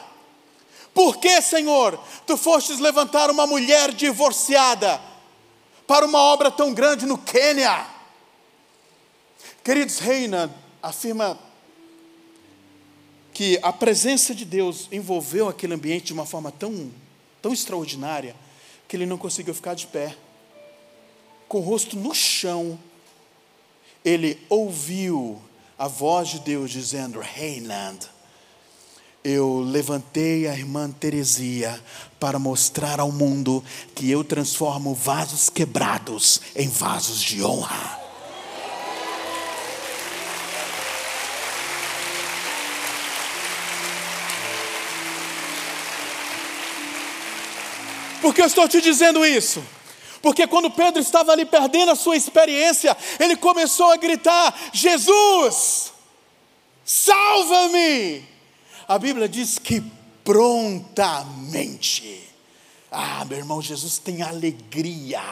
Por 0.92 1.16
que, 1.16 1.40
Senhor, 1.40 1.98
tu 2.26 2.36
fostes 2.36 2.78
levantar 2.78 3.30
uma 3.30 3.46
mulher 3.46 3.90
divorciada 3.90 5.00
para 5.86 6.04
uma 6.04 6.18
obra 6.18 6.50
tão 6.50 6.74
grande 6.74 7.06
no 7.06 7.16
Quênia? 7.16 7.86
Queridos, 9.64 9.98
Reina 9.98 10.54
afirma 10.82 11.38
que 13.32 13.58
a 13.62 13.72
presença 13.72 14.34
de 14.34 14.44
Deus 14.44 14.88
envolveu 14.92 15.48
aquele 15.48 15.72
ambiente 15.72 16.08
de 16.08 16.12
uma 16.12 16.26
forma 16.26 16.52
tão, 16.52 16.92
tão 17.40 17.50
extraordinária 17.50 18.36
que 18.86 18.94
ele 18.94 19.06
não 19.06 19.16
conseguiu 19.16 19.54
ficar 19.54 19.72
de 19.72 19.86
pé. 19.86 20.14
Com 21.48 21.61
o 21.61 21.62
rosto 21.62 21.96
no 21.96 22.14
chão, 22.14 22.78
ele 24.05 24.38
ouviu 24.48 25.40
a 25.78 25.88
voz 25.88 26.28
de 26.28 26.40
Deus 26.40 26.70
dizendo: 26.70 27.20
Reinand 27.20 27.98
eu 29.22 29.61
levantei 29.61 30.48
a 30.48 30.55
irmã 30.55 30.90
Teresia 30.90 31.78
para 32.18 32.38
mostrar 32.38 32.98
ao 33.01 33.12
mundo 33.12 33.62
que 33.94 34.11
eu 34.11 34.24
transformo 34.24 34.94
vasos 34.94 35.51
quebrados 35.51 36.40
em 36.57 36.68
vasos 36.68 37.20
de 37.20 37.42
honra. 37.42 37.98
Por 48.22 48.34
que 48.34 48.42
eu 48.42 48.46
estou 48.46 48.68
te 48.68 48.80
dizendo 48.80 49.24
isso? 49.24 49.62
Porque 50.22 50.46
quando 50.46 50.70
Pedro 50.70 51.00
estava 51.00 51.32
ali 51.32 51.44
perdendo 51.44 51.92
a 51.92 51.96
sua 51.96 52.16
experiência, 52.16 52.96
ele 53.18 53.36
começou 53.36 53.90
a 53.90 53.96
gritar: 53.96 54.54
Jesus, 54.72 55.92
salva-me! 56.84 58.24
A 58.86 58.98
Bíblia 58.98 59.28
diz 59.28 59.58
que 59.58 59.82
prontamente. 60.24 62.28
Ah, 62.90 63.24
meu 63.24 63.38
irmão, 63.38 63.62
Jesus 63.62 63.98
tem 63.98 64.22
alegria. 64.22 65.22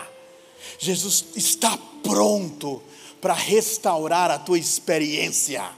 Jesus 0.78 1.26
está 1.34 1.76
pronto 2.03 2.82
para 3.20 3.34
restaurar 3.34 4.30
a 4.30 4.39
tua 4.39 4.59
experiência. 4.59 5.68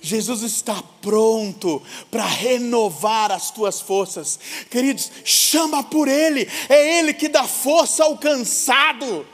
Jesus 0.00 0.42
está 0.42 0.82
pronto 1.00 1.82
para 2.10 2.24
renovar 2.24 3.32
as 3.32 3.50
tuas 3.50 3.80
forças. 3.80 4.38
Queridos, 4.70 5.10
chama 5.24 5.82
por 5.82 6.08
Ele, 6.08 6.48
é 6.68 6.98
Ele 6.98 7.14
que 7.14 7.28
dá 7.28 7.44
força 7.44 8.04
ao 8.04 8.18
cansado. 8.18 9.26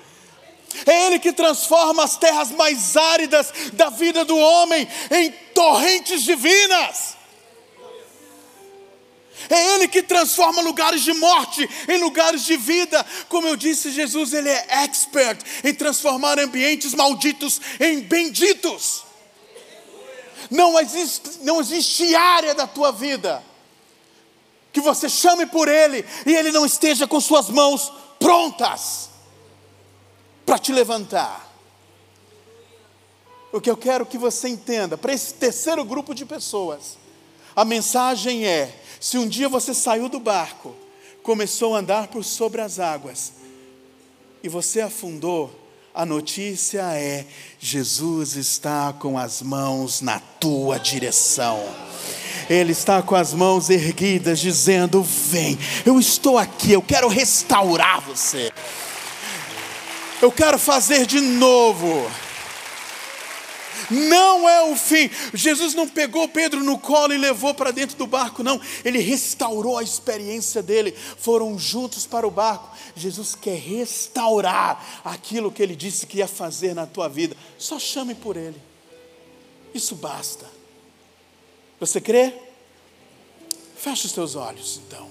É 0.86 1.06
Ele 1.06 1.18
que 1.18 1.32
transforma 1.32 2.04
as 2.04 2.16
terras 2.16 2.50
mais 2.52 2.96
áridas 2.96 3.52
da 3.72 3.90
vida 3.90 4.24
do 4.24 4.36
homem 4.36 4.86
em 5.10 5.32
torrentes 5.54 6.22
divinas. 6.22 7.16
É 9.48 9.74
Ele 9.74 9.88
que 9.88 10.02
transforma 10.02 10.62
lugares 10.62 11.02
de 11.02 11.12
morte 11.14 11.68
em 11.88 11.98
lugares 11.98 12.44
de 12.44 12.56
vida. 12.56 13.04
Como 13.28 13.48
eu 13.48 13.56
disse, 13.56 13.90
Jesus, 13.90 14.32
Ele 14.32 14.48
é 14.48 14.84
expert 14.84 15.40
em 15.64 15.74
transformar 15.74 16.38
ambientes 16.38 16.94
malditos 16.94 17.60
em 17.80 18.00
benditos. 18.00 19.09
Não 20.50 20.78
existe, 20.78 21.38
não 21.42 21.60
existe 21.60 22.14
área 22.14 22.54
da 22.54 22.66
tua 22.66 22.90
vida 22.90 23.42
que 24.72 24.80
você 24.80 25.08
chame 25.08 25.46
por 25.46 25.68
Ele 25.68 26.04
e 26.26 26.34
Ele 26.34 26.50
não 26.50 26.66
esteja 26.66 27.06
com 27.06 27.20
suas 27.20 27.48
mãos 27.48 27.92
prontas 28.18 29.10
para 30.44 30.58
te 30.58 30.72
levantar. 30.72 31.48
O 33.52 33.60
que 33.60 33.70
eu 33.70 33.76
quero 33.76 34.06
que 34.06 34.18
você 34.18 34.48
entenda, 34.48 34.96
para 34.96 35.12
esse 35.12 35.34
terceiro 35.34 35.84
grupo 35.84 36.14
de 36.14 36.24
pessoas, 36.24 36.98
a 37.54 37.64
mensagem 37.64 38.46
é: 38.46 38.80
se 39.00 39.18
um 39.18 39.28
dia 39.28 39.48
você 39.48 39.74
saiu 39.74 40.08
do 40.08 40.20
barco, 40.20 40.74
começou 41.22 41.74
a 41.74 41.78
andar 41.78 42.08
por 42.08 42.24
sobre 42.24 42.60
as 42.60 42.78
águas 42.78 43.32
e 44.42 44.48
você 44.48 44.80
afundou, 44.80 45.50
a 45.94 46.06
notícia 46.06 46.82
é: 46.94 47.26
Jesus 47.58 48.36
está 48.36 48.92
com 48.92 49.18
as 49.18 49.42
mãos 49.42 50.00
na 50.00 50.18
tua 50.18 50.78
direção. 50.78 51.62
Ele 52.48 52.72
está 52.72 53.00
com 53.00 53.14
as 53.14 53.32
mãos 53.32 53.70
erguidas, 53.70 54.38
dizendo: 54.40 55.02
Vem, 55.02 55.58
eu 55.84 55.98
estou 55.98 56.38
aqui, 56.38 56.72
eu 56.72 56.82
quero 56.82 57.08
restaurar 57.08 58.00
você, 58.00 58.50
eu 60.20 60.32
quero 60.32 60.58
fazer 60.58 61.06
de 61.06 61.20
novo 61.20 62.10
não 63.90 64.48
é 64.48 64.62
o 64.70 64.76
fim. 64.76 65.10
Jesus 65.34 65.74
não 65.74 65.88
pegou 65.88 66.28
Pedro 66.28 66.62
no 66.62 66.78
colo 66.78 67.12
e 67.12 67.18
levou 67.18 67.52
para 67.52 67.70
dentro 67.70 67.96
do 67.96 68.06
barco, 68.06 68.42
não. 68.42 68.60
Ele 68.84 68.98
restaurou 68.98 69.78
a 69.78 69.82
experiência 69.82 70.62
dele. 70.62 70.92
Foram 70.92 71.58
juntos 71.58 72.06
para 72.06 72.26
o 72.26 72.30
barco. 72.30 72.76
Jesus 72.94 73.34
quer 73.34 73.58
restaurar 73.58 75.02
aquilo 75.04 75.50
que 75.50 75.62
ele 75.62 75.74
disse 75.74 76.06
que 76.06 76.18
ia 76.18 76.28
fazer 76.28 76.74
na 76.74 76.86
tua 76.86 77.08
vida. 77.08 77.36
Só 77.58 77.78
chame 77.78 78.14
por 78.14 78.36
ele. 78.36 78.60
Isso 79.74 79.94
basta. 79.94 80.46
Você 81.78 82.00
crê? 82.00 82.34
Feche 83.76 84.06
os 84.06 84.12
teus 84.12 84.36
olhos, 84.36 84.80
então. 84.86 85.09